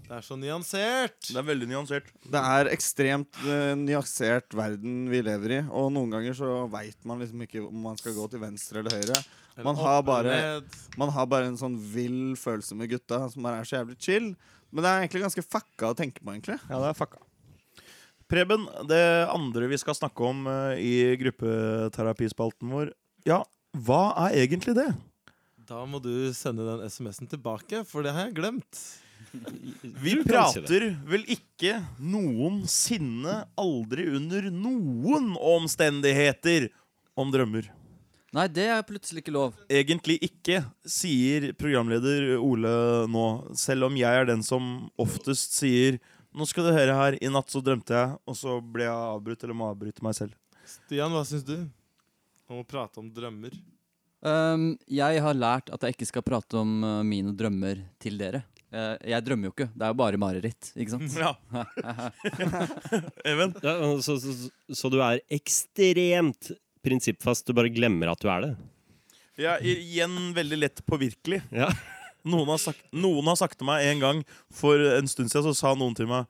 Det 0.10 0.16
er 0.18 0.24
så 0.26 0.34
nyansert. 0.42 1.18
Det 1.30 1.38
er 1.38 1.46
veldig 1.46 1.68
nyansert. 1.70 2.08
Det 2.34 2.40
er 2.42 2.70
ekstremt 2.74 3.36
uh, 3.46 3.76
nyansert 3.78 4.56
verden 4.58 5.04
vi 5.12 5.20
lever 5.22 5.54
i, 5.54 5.60
og 5.70 5.92
noen 5.94 6.10
ganger 6.16 6.34
så 6.34 6.48
veit 6.74 6.98
man 7.06 7.20
liksom 7.22 7.44
ikke 7.46 7.62
om 7.68 7.84
man 7.86 8.00
skal 8.00 8.16
gå 8.18 8.26
til 8.34 8.42
venstre 8.42 8.82
eller 8.82 8.96
høyre. 8.98 9.20
Eller 9.54 9.68
Man 9.68 9.78
har 9.78 10.02
bare- 10.08 10.64
Man 10.98 11.12
har 11.14 11.28
bare 11.30 11.46
en 11.52 11.58
sånn 11.62 11.76
vill 11.94 12.34
følelse 12.42 12.74
med 12.80 12.90
gutta 12.90 13.20
som 13.30 13.44
bare 13.46 13.60
er 13.62 13.68
så 13.70 13.78
jævlig 13.78 14.00
chill. 14.02 14.32
Men 14.72 14.84
det 14.86 14.90
er 14.90 15.04
egentlig 15.04 15.22
ganske 15.28 15.44
fucka 15.46 15.92
å 15.92 15.98
tenke 15.98 16.22
på, 16.24 16.34
egentlig. 16.34 16.58
Ja, 16.70 16.80
det 16.82 16.90
er 16.90 16.98
fucka. 16.98 17.22
Preben, 18.30 18.66
det 18.90 19.02
andre 19.30 19.68
vi 19.70 19.78
skal 19.82 19.94
snakke 19.98 20.26
om 20.26 20.42
uh, 20.50 20.74
i 20.78 21.16
gruppeterapispalten 21.22 22.70
vår 22.74 22.92
Ja, 23.30 23.44
hva 23.78 24.02
er 24.26 24.40
egentlig 24.42 24.74
det? 24.78 24.90
Da 25.70 25.84
må 25.86 26.02
du 26.02 26.34
sende 26.34 26.66
den 26.66 26.82
SMS-en 26.90 27.30
tilbake, 27.30 27.84
for 27.86 28.02
det 28.02 28.14
har 28.16 28.26
jeg 28.30 28.38
glemt. 28.42 28.82
Vi 30.04 30.16
prater 30.26 30.90
vel 31.08 31.26
ikke 31.30 31.78
noensinne, 32.02 33.44
aldri 33.60 34.08
under 34.20 34.50
noen 34.54 35.34
omstendigheter, 35.38 36.70
om 37.20 37.34
drømmer. 37.34 37.68
Nei, 38.36 38.46
det 38.54 38.68
er 38.70 38.86
plutselig 38.86 39.24
ikke 39.24 39.34
lov. 39.34 39.56
Egentlig 39.74 40.20
ikke, 40.24 40.62
sier 40.86 41.50
programleder 41.58 42.36
Ole 42.38 42.72
nå. 43.10 43.26
Selv 43.58 43.88
om 43.90 43.98
jeg 43.98 44.22
er 44.22 44.30
den 44.30 44.46
som 44.46 44.88
oftest 45.02 45.58
sier 45.58 46.00
Nå 46.30 46.46
skal 46.46 46.68
du 46.68 46.76
høre 46.76 46.94
her, 46.94 47.16
i 47.26 47.30
natt 47.34 47.50
så 47.50 47.58
drømte 47.66 47.90
jeg, 47.90 48.18
og 48.30 48.36
så 48.38 48.60
ble 48.62 48.86
jeg 48.86 48.94
avbrutt 48.94 49.44
eller 49.44 49.58
må 49.58 49.72
avbryte 49.72 50.04
meg 50.06 50.14
selv. 50.14 50.36
Stian, 50.62 51.10
hva 51.10 51.24
syns 51.26 51.42
du 51.48 51.56
om 52.46 52.60
å 52.62 52.68
prate 52.70 53.02
om 53.02 53.08
drømmer? 53.10 53.56
Um, 54.22 54.76
jeg 54.86 55.24
har 55.26 55.38
lært 55.38 55.72
at 55.74 55.88
jeg 55.88 55.98
ikke 55.98 56.08
skal 56.12 56.26
prate 56.28 56.60
om 56.62 56.84
uh, 56.86 57.00
mine 57.08 57.34
drømmer 57.34 57.82
til 57.98 58.22
dere. 58.22 58.44
Eh, 58.70 58.96
jeg 59.12 59.26
drømmer 59.26 59.50
jo 59.50 59.54
ikke. 59.56 59.70
Det 59.74 59.86
er 59.86 59.94
jo 59.94 60.00
bare 60.00 60.22
mareritt, 60.22 60.72
ikke 60.78 60.94
sant? 60.94 61.16
Ja. 61.18 61.32
Even? 63.32 63.56
Ja, 63.66 63.76
så, 64.06 64.18
så, 64.22 64.36
så 64.70 64.92
du 64.94 65.00
er 65.02 65.24
ekstremt 65.34 66.52
prinsippfast. 66.86 67.48
Du 67.48 67.56
bare 67.58 67.72
glemmer 67.74 68.12
at 68.14 68.22
du 68.22 68.30
er 68.30 68.46
det. 68.46 68.52
Er 69.40 69.64
igjen 69.64 70.34
veldig 70.36 70.60
lett 70.60 70.84
påvirkelig. 70.90 71.42
Ja. 71.56 71.72
Noen 72.28 72.52
har, 72.52 72.60
sagt, 72.62 72.82
noen 72.92 73.30
har 73.32 73.38
sagt 73.40 73.58
til 73.60 73.70
meg 73.70 73.86
en 73.88 74.02
gang 74.04 74.22
for 74.52 74.76
en 74.98 75.08
stund 75.08 75.32
siden, 75.32 75.48
så 75.48 75.56
sa 75.56 75.72
noen 75.78 75.96
til 75.96 76.10
meg 76.10 76.28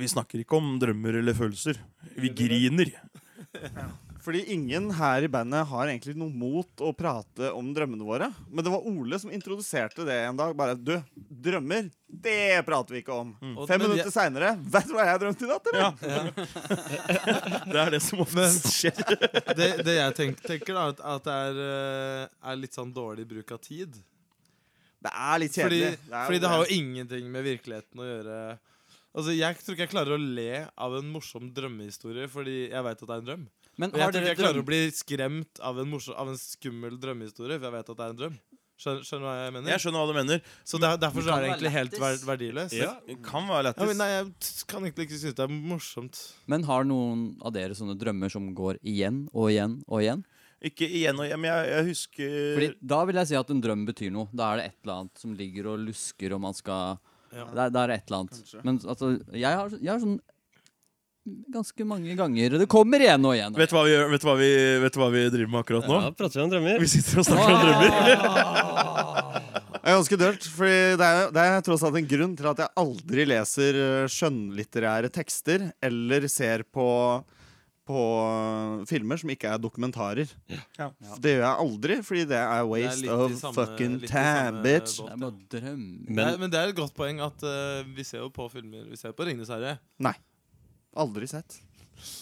Vi 0.00 0.08
snakker 0.10 0.42
ikke 0.42 0.58
om 0.58 0.74
drømmer 0.82 1.20
eller 1.20 1.36
følelser. 1.36 1.78
Vi 2.18 2.32
griner. 2.34 2.90
Fordi 4.22 4.44
ingen 4.54 4.90
her 4.94 5.24
i 5.26 5.30
bandet 5.30 5.66
har 5.70 5.88
egentlig 5.88 6.14
noe 6.18 6.30
mot 6.30 6.82
å 6.84 6.92
prate 6.94 7.50
om 7.54 7.72
drømmene 7.74 8.06
våre. 8.06 8.28
Men 8.50 8.64
det 8.64 8.72
var 8.72 8.86
Ole 8.86 9.18
som 9.18 9.32
introduserte 9.34 10.06
det 10.06 10.18
en 10.28 10.38
dag. 10.38 10.54
Bare 10.58 10.76
Du, 10.78 10.94
drømmer, 11.44 11.88
det 12.26 12.36
prater 12.66 12.94
vi 12.96 13.00
ikke 13.02 13.14
om. 13.16 13.32
Mm. 13.42 13.54
Fem 13.68 13.80
men 13.82 13.88
minutter 13.88 14.08
jeg- 14.08 14.14
seinere, 14.14 14.50
vet 14.76 14.88
du 14.88 14.94
hva 14.96 15.06
jeg 15.08 15.20
drømte 15.22 15.44
i 15.46 15.50
natt, 15.50 15.68
eller? 15.72 15.82
Ja. 15.82 16.46
Det 17.72 17.78
er 17.82 17.90
det 17.96 18.00
som 18.04 18.22
oftest 18.24 18.68
skjer. 18.72 19.02
det, 19.58 19.68
det 19.86 19.94
jeg 19.98 20.16
tenk, 20.18 20.40
tenker, 20.44 20.74
da, 20.76 20.88
at, 21.16 21.24
det 21.26 21.36
er, 21.48 21.60
eh, 21.66 22.34
er 22.52 22.58
litt 22.60 22.76
sånn 22.76 22.92
dårlig 22.94 23.24
bruk 23.30 23.54
av 23.56 23.62
tid. 23.64 23.96
Det 25.02 25.10
er 25.10 25.40
litt 25.42 25.56
Fordi, 25.56 25.80
kjedelig. 25.82 26.12
er 26.12 26.28
fordi 26.28 26.42
det 26.44 26.50
har 26.52 26.60
jo 26.62 26.76
ingenting 26.76 27.30
med 27.34 27.46
virkeligheten 27.48 28.02
å 28.04 28.06
gjøre. 28.06 28.36
Altså, 29.12 29.34
Jeg 29.36 29.58
tror 29.58 29.74
ikke 29.74 29.84
jeg 29.88 29.92
klarer 29.92 30.14
å 30.14 30.20
le 30.22 30.50
av 30.86 30.94
en 31.00 31.08
morsom 31.12 31.48
drømmehistorie 31.52 32.28
fordi 32.32 32.54
jeg 32.70 32.84
vet 32.86 33.02
at 33.02 33.08
det 33.10 33.16
er 33.16 33.24
en 33.24 33.26
drøm. 33.32 33.42
Men 33.80 33.90
Og 33.90 33.98
jeg 33.98 34.12
tror 34.12 34.20
ikke 34.22 34.30
jeg 34.30 34.38
klarer 34.38 34.56
drøm... 34.60 34.64
å 34.64 34.68
bli 34.70 34.80
skremt 34.94 35.60
av 35.64 35.80
en, 35.82 35.88
morsom, 35.90 36.14
av 36.22 36.30
en 36.30 36.38
skummel 36.38 36.98
drømmehistorie, 37.02 37.56
for 37.58 37.66
jeg 37.68 37.74
vet 37.80 37.90
at 37.92 37.98
det 37.98 38.04
er 38.06 38.14
en 38.14 38.20
drøm. 38.22 38.38
Skjønner, 38.80 39.02
skjønner 39.06 39.26
hva 39.28 39.34
jeg 39.44 39.52
mener? 39.54 39.70
Jeg 39.70 39.82
skjønner 39.84 40.00
hva 40.02 40.08
du 40.12 40.16
mener. 40.18 40.40
Så 40.66 40.78
der, 40.82 40.96
Derfor 40.98 41.22
så 41.22 41.34
er 41.36 41.42
det 41.44 41.50
egentlig 41.52 41.72
helt 41.76 41.96
ver 42.02 42.16
verdiløst. 42.26 42.72
Ja, 42.74 42.92
det 43.06 43.18
kan 43.22 43.44
være 43.46 43.70
Ja, 43.70 43.74
men 43.78 43.92
lættis. 43.92 43.98
nei, 44.00 44.08
jeg 44.10 44.26
t- 44.40 44.66
kan 44.72 44.82
egentlig 44.86 45.06
ikke 45.06 45.18
synes 45.20 45.36
det 45.38 45.44
er 45.44 45.52
morsomt. 45.72 46.22
Men 46.50 46.64
har 46.64 46.84
noen 46.88 47.26
av 47.44 47.52
dere 47.54 47.76
sånne 47.78 47.94
drømmer 48.00 48.30
som 48.32 48.48
går 48.54 48.80
igjen 48.82 49.28
og 49.32 49.50
igjen 49.52 49.82
og 49.86 50.00
igjen? 50.02 50.24
Ikke 50.62 50.86
igjen 50.88 51.18
og 51.18 51.26
igjen, 51.26 51.40
men 51.42 51.50
jeg, 51.50 51.70
jeg 51.74 51.86
husker 51.90 52.34
Fordi 52.56 52.68
Da 52.94 53.04
vil 53.04 53.16
jeg 53.18 53.26
si 53.32 53.34
at 53.38 53.48
en 53.50 53.60
drøm 53.62 53.86
betyr 53.86 54.12
noe. 54.14 54.28
Da 54.32 54.52
er 54.52 54.56
det 54.60 54.66
et 54.70 54.76
eller 54.84 54.94
annet 55.00 55.18
som 55.24 55.32
ligger 55.34 55.66
og 55.72 55.78
lusker, 55.86 56.32
og 56.34 56.40
man 56.40 56.54
skal 56.54 56.98
Ja. 57.32 57.46
Da 57.54 57.64
er, 57.64 57.70
det 57.88 57.94
et 57.96 58.10
eller 58.10 58.18
annet. 58.22 58.36
Kanskje. 58.42 58.60
Men 58.64 58.78
altså, 58.84 59.08
jeg 59.32 59.56
har, 59.56 59.70
jeg 59.80 59.88
har 59.92 60.00
sånn 60.02 60.18
ganske 61.54 61.84
mange 61.86 62.16
ganger 62.18 62.56
Det 62.58 62.66
kommer 62.70 62.98
igjen 63.04 63.24
og 63.28 63.34
igjen. 63.36 63.54
Vet 63.54 63.70
du 63.70 63.76
hva 63.76 63.84
vi, 63.86 63.92
vet 64.10 64.22
du 64.24 64.26
hva 64.26 64.36
vi, 64.40 64.48
vet 64.82 64.94
du 64.96 64.98
hva 65.02 65.10
vi 65.14 65.20
driver 65.30 65.50
med 65.52 65.60
akkurat 65.62 65.86
nå? 65.90 65.98
Ja, 66.02 66.10
prater 66.18 66.40
vi 66.40 66.44
om 66.46 66.50
drømmer? 66.50 66.80
Vi 66.82 66.88
sitter 66.90 67.20
og 67.22 67.28
snakker 67.28 67.52
om 67.52 67.60
drømmer. 67.66 68.62
Det 69.82 69.90
er 69.90 69.96
ganske 69.98 70.18
dølt, 70.20 70.44
for 70.54 70.66
det 70.70 71.06
er, 71.06 71.30
det 71.34 71.42
er 71.42 71.62
tross 71.66 71.82
alt 71.86 71.96
en 71.98 72.06
grunn 72.10 72.34
til 72.38 72.46
at 72.52 72.60
jeg 72.62 72.70
aldri 72.78 73.24
leser 73.26 73.78
eh, 73.82 74.08
skjønnlitterære 74.14 75.10
tekster 75.14 75.64
eller 75.82 76.26
ser 76.30 76.62
på, 76.70 76.86
på 77.90 78.02
eh, 78.22 78.84
filmer 78.86 79.18
som 79.18 79.32
ikke 79.34 79.50
er 79.50 79.58
dokumentarer. 79.62 80.30
Ja. 80.78 80.86
Det 81.18 81.34
gjør 81.34 81.42
jeg 81.48 81.66
aldri, 81.66 81.96
fordi 82.06 82.24
det 82.30 82.38
er 82.38 82.46
Det 82.46 82.60
er 82.62 82.70
waste 82.70 83.16
of 83.16 83.34
samme- 83.40 83.54
fucking 83.58 83.96
time, 84.06 84.62
bitch. 84.62 85.00
båt. 85.02 85.10
Det 85.50 85.62
er 85.62 85.66
bare. 85.66 85.74
Men, 85.74 86.06
Men- 86.06 86.16
det 86.22 86.28
er, 86.28 86.38
men 86.44 86.50
det 86.54 86.60
er 86.62 86.70
et 86.74 86.78
godt 86.78 86.94
poeng 86.98 87.18
at 87.26 87.42
uh, 87.42 87.82
vi 87.96 88.06
ser 88.06 88.22
jo 88.22 88.30
på 88.30 88.46
filmer 88.54 88.86
Vi 88.90 88.96
ser 89.02 89.10
på 89.18 89.26
'Ringenes 89.26 89.50
herre'. 89.50 89.78
Aldri 90.96 91.28
sett. 91.30 91.60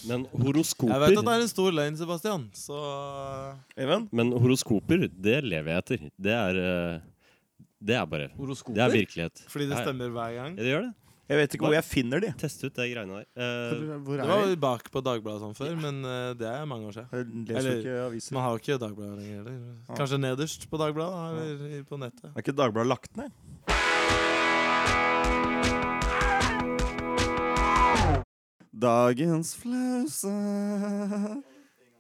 Men 0.06 0.26
horoskoper 0.37 0.92
Jeg 0.92 1.00
vet 1.00 1.18
at 1.18 1.24
det 1.24 1.35
er 1.35 1.42
en 1.46 1.48
stor 1.48 1.72
løgn, 1.72 1.96
Sebastian. 1.96 2.42
Så 2.52 2.76
Even? 3.80 4.09
Men 4.12 4.33
horoskoper, 4.37 5.06
det 5.09 5.38
lever 5.46 5.72
jeg 5.72 5.85
etter. 5.85 6.02
Det 6.20 6.35
er 6.37 6.59
eh, 6.61 7.00
Det 7.80 7.94
er 7.96 8.06
bare 8.06 8.28
Horoskoper? 8.37 8.76
Det 8.76 8.83
er 8.85 8.92
virkelighet. 8.92 9.44
Fordi 9.48 9.66
det 9.70 9.78
Ja, 9.78 9.78
ja. 9.80 9.87
stemmer 9.88 10.11
hver 10.12 10.35
gang. 10.37 10.59
Ja, 10.59 10.62
det 10.66 10.74
gjør 10.74 10.83
det. 10.88 10.94
Jeg 11.30 11.38
vet 11.38 11.52
ikke 11.54 11.62
hvor 11.68 11.74
jeg 11.76 11.87
finner 11.87 12.20
de. 12.24 12.28
Test 12.42 12.64
ut 12.66 12.74
de 12.74 12.87
greiene 12.90 13.20
der. 13.20 13.26
Eh, 13.38 13.98
Hvor 14.02 14.16
Det 14.18 14.24
er 14.24 14.28
var 14.35 14.46
jo 14.50 14.56
bak 14.66 14.88
på 14.90 15.00
Dagbladet 15.06 15.40
sånn 15.44 15.54
før, 15.54 15.76
men 15.80 16.00
eh, 16.04 16.33
det 16.35 16.48
er 16.50 16.66
mange 16.66 16.88
år 16.90 16.96
siden. 16.96 17.09
Jeg 17.14 17.26
leser 17.46 17.59
Eller- 17.61 17.78
ikke 17.85 17.98
aviser. 18.09 18.35
Man 18.35 18.42
har 18.42 18.50
jo 18.56 18.59
ikke 18.64 18.78
Dagbladet 18.83 19.16
lenger 19.20 19.37
heller. 19.38 19.96
Kanskje 19.96 20.18
nederst 20.20 20.66
på 20.68 20.76
Dagbladet, 20.83 21.38
eller 21.38 21.78
i- 21.78 21.83
på 21.87 21.96
nettet. 22.02 22.35
Er 22.35 22.42
ikke 22.42 22.56
Dagbladet 22.59 22.90
lagt 22.90 23.16
ned? 23.16 23.30
Dagens 28.70 29.54
flause. 29.59 30.30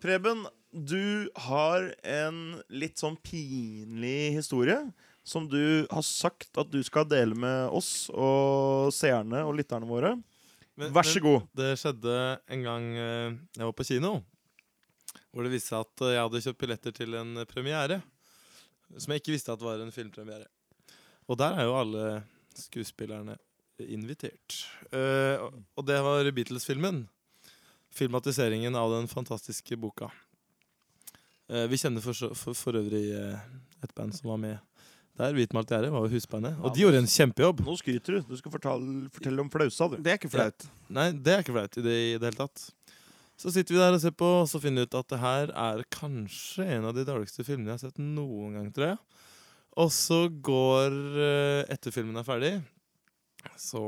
Preben, 0.00 0.44
du 0.70 1.28
har 1.48 1.88
en 2.06 2.60
litt 2.70 3.00
sånn 3.02 3.16
pinlig 3.26 4.36
historie 4.38 4.78
som 5.26 5.48
du 5.50 5.86
har 5.90 6.04
sagt 6.06 6.56
at 6.58 6.70
du 6.72 6.78
skal 6.86 7.08
dele 7.10 7.34
med 7.36 7.74
oss 7.76 8.08
og 8.14 8.88
seerne 8.94 9.42
og 9.46 9.56
lytterne 9.58 9.86
våre. 9.88 10.14
Men- 10.78 10.92
Vær 10.94 11.04
så 11.04 11.20
men 11.20 11.26
god. 11.26 11.48
Det 11.54 11.72
skjedde 11.78 12.14
en 12.48 12.62
gang 12.64 12.86
eh, 12.96 13.30
jeg 13.58 13.66
var 13.66 13.72
på 13.76 13.84
kino. 13.84 14.22
Hvor 15.34 15.44
det 15.44 15.52
viste 15.52 15.74
seg 15.74 15.84
at 15.84 16.00
eh, 16.06 16.14
jeg 16.14 16.22
hadde 16.24 16.42
kjøpt 16.46 16.58
billetter 16.62 16.92
til 16.96 17.14
en 17.18 17.44
premiere. 17.50 18.00
Som 18.96 19.12
jeg 19.12 19.20
ikke 19.20 19.34
visste 19.36 19.52
at 19.52 19.60
var 19.62 19.78
en 19.82 19.92
filmpremiere. 19.92 20.46
Og 21.28 21.36
der 21.38 21.58
er 21.60 21.68
jo 21.68 21.76
alle 21.78 22.06
skuespillerne 22.56 23.36
invitert. 23.88 24.64
Uh, 24.92 25.50
og- 25.76 25.86
det 25.86 26.00
var 26.02 26.30
Beatles-filmen. 26.34 27.04
Filmatiseringen 27.90 28.76
av 28.76 28.92
den 28.92 29.08
fantastiske 29.10 29.76
boka. 29.76 30.10
Uh, 31.50 31.66
vi 31.66 31.78
kjenner 31.80 32.02
for, 32.04 32.14
for, 32.38 32.54
for 32.54 32.78
øvrig 32.78 33.08
uh, 33.16 33.38
et 33.82 33.94
band 33.94 34.14
som 34.14 34.30
var 34.30 34.38
med 34.38 34.58
der. 35.18 35.32
Hvitmalt 35.34 35.70
gjerde 35.70 35.92
var 35.92 36.06
jo 36.06 36.14
husbandet. 36.14 36.58
Og 36.62 36.74
de 36.74 36.84
gjorde 36.84 37.00
en 37.02 37.10
kjempejobb. 37.10 37.64
Nå 37.66 37.76
skryter 37.80 38.18
du. 38.18 38.28
Du 38.28 38.36
skal 38.38 38.54
fortelle, 38.54 39.08
fortelle 39.14 39.42
om 39.42 39.50
flausa, 39.52 39.88
du. 39.90 39.96
Det 40.00 40.12
er 40.12 40.20
ikke 40.20 40.32
flaut. 40.32 40.68
Nei, 40.88 41.10
det 41.12 41.34
er 41.34 41.42
ikke 41.44 41.56
flaut 41.56 41.80
i 41.80 41.86
det, 41.86 41.96
i 41.96 42.18
det 42.18 42.30
hele 42.30 42.40
tatt. 42.44 42.68
Så 43.40 43.52
sitter 43.54 43.72
vi 43.72 43.80
der 43.80 43.96
og 43.96 44.02
ser 44.02 44.12
på, 44.12 44.28
og 44.42 44.48
så 44.50 44.60
finner 44.60 44.84
vi 44.84 44.90
ut 44.90 44.98
at 44.98 45.12
det 45.14 45.18
her 45.22 45.52
er 45.56 45.86
kanskje 45.96 46.66
en 46.76 46.84
av 46.90 46.92
de 46.96 47.06
dårligste 47.08 47.44
filmene 47.46 47.72
jeg 47.72 47.78
har 47.78 47.84
sett 47.86 48.02
noen 48.02 48.58
gang, 48.58 48.66
tror 48.76 48.90
jeg. 48.90 48.98
Og 49.80 49.88
så 49.94 50.18
går 50.28 50.96
Etter 51.72 51.94
filmen 51.94 52.18
er 52.20 52.26
ferdig, 52.26 52.50
så 53.60 53.82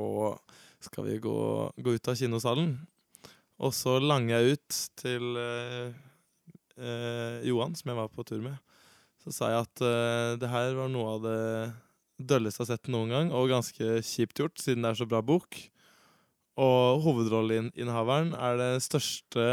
skal 0.83 1.07
vi 1.07 1.19
gå, 1.23 1.39
gå 1.77 1.95
ut 1.95 2.09
av 2.09 2.19
kinosalen. 2.19 2.75
Og 3.63 3.75
så 3.77 3.99
langer 4.03 4.41
jeg 4.41 4.57
ut 4.57 4.79
til 4.99 5.39
eh, 5.39 5.93
eh, 6.79 7.45
Johan, 7.47 7.77
som 7.79 7.93
jeg 7.93 7.99
var 8.01 8.11
på 8.11 8.25
tur 8.27 8.43
med. 8.43 8.59
Så 9.23 9.35
sa 9.35 9.53
jeg 9.53 9.67
at 9.69 9.85
eh, 9.87 10.31
det 10.43 10.51
her 10.51 10.75
var 10.79 10.91
noe 10.91 11.17
av 11.17 11.27
det 11.27 11.43
dølleste 12.33 12.63
jeg 12.63 12.67
har 12.67 12.73
sett 12.77 12.91
noen 12.93 13.13
gang, 13.15 13.31
og 13.35 13.51
ganske 13.51 14.01
kjipt 14.07 14.43
gjort, 14.43 14.59
siden 14.59 14.83
det 14.83 14.93
er 14.93 15.01
så 15.03 15.09
bra 15.11 15.23
bok. 15.23 15.59
Og 16.61 17.03
hovedrolleinnehaveren 17.07 18.35
er 18.37 18.59
den 18.61 18.83
største, 18.83 19.47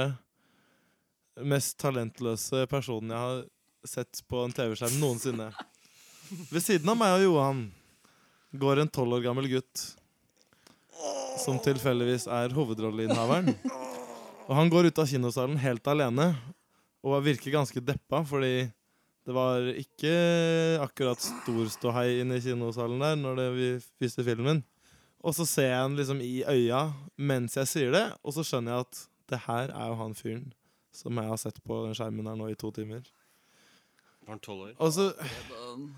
mest 1.39 1.77
talentløse 1.79 2.65
personen 2.67 3.13
jeg 3.13 3.23
har 3.23 3.45
sett 3.87 4.23
på 4.27 4.41
en 4.43 4.51
TV-skjerm 4.51 4.97
noensinne. 4.99 5.53
Ved 6.51 6.61
siden 6.65 6.89
av 6.91 6.97
meg 6.99 7.15
og 7.15 7.23
Johan 7.23 7.61
går 8.51 8.81
en 8.81 8.91
tolv 8.91 9.19
år 9.19 9.25
gammel 9.27 9.49
gutt. 9.51 9.83
Som 11.39 11.59
tilfeldigvis 11.63 12.27
er 12.27 12.53
hovedrolleinnehaveren. 12.55 13.53
Og 14.49 14.55
han 14.57 14.71
går 14.71 14.89
ut 14.89 14.99
av 14.99 15.07
kinosalen 15.09 15.59
helt 15.61 15.85
alene 15.87 16.33
og 17.05 17.21
virker 17.23 17.53
ganske 17.53 17.79
deppa, 17.85 18.23
fordi 18.27 18.67
det 19.29 19.35
var 19.35 19.67
ikke 19.77 20.11
akkurat 20.81 21.21
stor 21.21 21.69
ståhei 21.69 22.19
inne 22.23 22.39
i 22.39 22.43
kinosalen 22.43 23.03
der 23.03 23.19
når 23.19 23.43
vi 23.55 23.69
viste 24.01 24.25
filmen. 24.25 24.63
Og 25.19 25.35
så 25.35 25.45
ser 25.47 25.69
jeg 25.69 25.83
han 25.83 25.97
liksom 25.99 26.23
i 26.23 26.41
øya 26.47 26.87
mens 27.19 27.57
jeg 27.59 27.69
sier 27.69 27.93
det, 27.93 28.05
og 28.23 28.35
så 28.35 28.45
skjønner 28.47 28.73
jeg 28.73 28.87
at 28.87 29.01
det 29.29 29.41
her 29.45 29.71
er 29.75 29.91
jo 29.91 29.99
han 29.99 30.17
fyren 30.17 30.49
som 30.95 31.19
jeg 31.19 31.29
har 31.29 31.39
sett 31.39 31.59
på 31.63 31.83
den 31.85 31.95
skjermen 31.97 32.27
her 32.27 32.37
nå 32.39 32.49
i 32.49 32.57
to 32.59 32.71
timer. 32.73 33.03
Var 34.29 34.35
han 34.37 34.41
tolv 34.45 34.65
år? 34.67 34.73
Og 34.77 34.91
så 34.93 35.07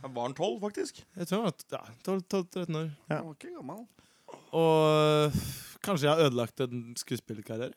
Var 0.02 0.22
han 0.24 0.36
tolv, 0.38 0.60
faktisk? 0.64 1.02
Jeg 1.18 1.28
tror 1.28 1.42
han 1.42 1.50
var 1.50 1.56
ja, 1.76 1.82
12-13 2.08 2.78
år. 2.80 2.92
Han 3.12 3.26
var 3.28 3.34
ikke 3.36 3.56
gammel. 3.58 3.82
Og 4.56 5.42
kanskje 5.84 6.08
jeg 6.08 6.16
har 6.16 6.30
ødelagt 6.30 6.64
en 6.64 6.86
skuespillerkarriere. 7.00 7.76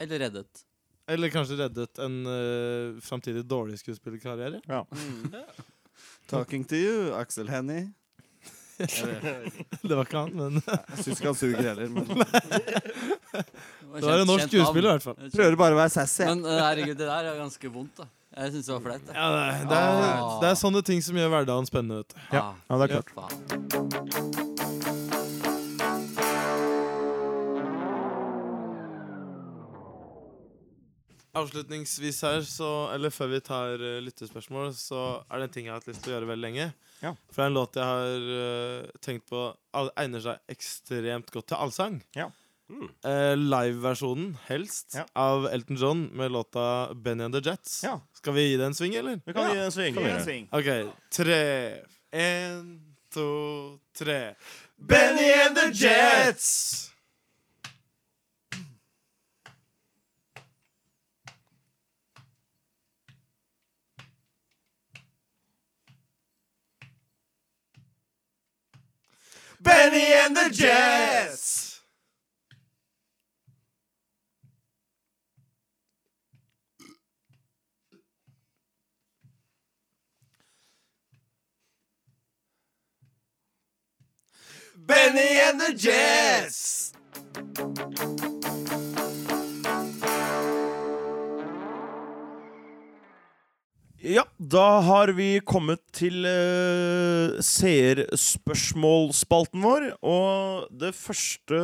Eller 0.00 0.20
reddet. 0.26 0.66
Eller 1.10 1.32
kanskje 1.32 1.56
reddet 1.62 2.02
en 2.04 2.18
uh, 2.28 3.00
framtidig 3.04 3.44
dårlig 3.48 3.80
skuespillerkarriere. 3.80 4.60
Talking 6.30 6.64
to 6.68 6.76
you, 6.76 7.14
Axel 7.16 7.48
Hennie. 7.48 7.88
Det 9.88 9.92
var 9.92 10.06
ikke 10.06 10.20
han, 10.22 10.30
men 10.36 10.62
Jeg 10.64 11.02
syns 11.04 11.18
ikke 11.18 11.28
han 11.28 11.36
suger 11.36 11.66
heller. 11.66 11.90
Men 11.92 12.06
det 14.00 14.06
var 14.06 14.22
en 14.22 14.30
norsk 14.30 14.48
skuespiller, 14.48 14.88
i 14.88 14.92
hvert 14.94 15.04
fall. 15.04 15.18
prøver 15.34 15.58
bare 15.60 15.76
å 15.76 15.80
være 15.82 15.92
sassy. 15.92 16.24
Men 16.24 16.46
eh, 16.48 16.62
herregud, 16.64 16.96
det 16.96 17.08
der 17.10 17.28
er 17.32 17.36
ganske 17.42 17.72
vondt, 17.74 18.00
da. 18.00 18.08
Jeg 18.36 18.52
syns 18.54 18.66
det 18.66 18.74
var 18.76 18.80
flaut. 18.84 19.08
Ja, 19.14 19.30
det, 19.34 19.40
er, 19.42 19.64
det, 19.70 19.76
er, 19.78 20.20
Ah. 20.20 20.36
det 20.42 20.48
er 20.52 20.58
sånne 20.60 20.82
ting 20.86 21.02
som 21.02 21.16
gjør 21.18 21.32
hverdagen 21.34 21.66
spennende. 21.66 22.04
vet 22.04 22.14
du. 22.14 22.20
Ja. 22.36 22.44
Ah, 22.46 22.54
Ja, 22.70 22.78
det 22.86 22.90
er 22.90 23.02
klart. 23.10 24.40
Avslutningsvis 31.38 32.16
her, 32.26 32.40
så, 32.42 32.68
eller 32.90 33.12
før 33.14 33.28
vi 33.30 33.38
tar 33.46 33.78
uh, 33.78 34.00
lyttespørsmål, 34.02 34.72
så 34.74 35.02
er 35.30 35.38
det 35.38 35.46
en 35.46 35.52
ting 35.54 35.68
jeg 35.68 35.72
har 35.72 35.78
hatt 35.78 35.86
lyst 35.86 36.02
til 36.02 36.10
å 36.10 36.16
gjøre 36.16 36.28
veldig 36.32 36.42
lenge. 36.42 36.64
Ja. 37.04 37.12
For 37.30 37.38
det 37.38 37.44
er 37.44 37.52
en 37.52 37.54
låt 37.58 37.78
jeg 37.78 37.86
har 37.86 38.24
uh, 38.34 38.96
tenkt 39.06 39.28
på 39.30 39.44
egner 40.02 40.24
seg 40.24 40.50
ekstremt 40.50 41.30
godt 41.30 41.52
til 41.52 41.62
allsang. 41.62 42.00
Ja. 42.18 42.26
Eh, 43.04 43.36
liveversjonen, 43.36 44.36
helst, 44.46 44.94
Ja. 44.94 45.04
av 45.12 45.46
Elton 45.46 45.76
John 45.76 46.04
med 46.12 46.30
låta 46.32 46.94
'Benny 46.94 47.24
and 47.24 47.34
the 47.34 47.40
Jets'. 47.50 47.84
Ja. 47.84 48.00
Skal 48.12 48.32
vi 48.32 48.40
gi 48.50 48.56
det 48.56 48.64
en 48.66 48.74
sving, 48.74 48.94
eller? 48.94 49.20
Vi 49.26 49.32
kan 49.32 49.52
gi 49.54 49.58
en 49.60 49.72
sving. 49.72 49.96
En 49.96 50.24
sving. 50.24 50.48
OK. 50.52 50.92
Tre 51.10 51.74
En, 52.12 52.80
to, 53.14 53.78
tre. 53.98 54.34
Benny 54.76 55.32
and 55.46 55.56
the 55.56 55.70
Jets! 55.72 56.90
Benny 69.60 70.12
and 70.12 70.36
the 70.36 70.50
Jets! 70.50 71.69
Benny 84.86 85.40
and 85.40 85.60
the 85.60 85.74
Jazz! 85.76 86.92
Ja, 94.00 94.24
da 94.38 94.80
har 94.80 95.12
vi 95.12 95.40
kommet 95.44 95.82
til 95.92 96.24
uh, 96.24 97.36
seerspørsmålspalten 97.44 99.60
vår. 99.60 100.00
Og 100.00 100.64
det 100.72 100.96
første 100.96 101.60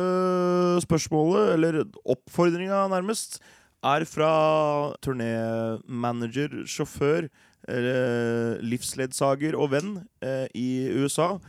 spørsmålet, 0.85 1.53
eller 1.55 1.81
oppfordringa 2.05 2.85
nærmest, 2.93 3.41
er 3.81 4.05
fra 4.05 4.93
turnémanager, 5.01 6.61
sjåfør, 6.69 7.25
uh, 7.67 8.61
livsledsager 8.61 9.57
og 9.57 9.73
venn 9.73 10.05
uh, 10.21 10.45
i 10.53 10.93
USA. 10.93 11.41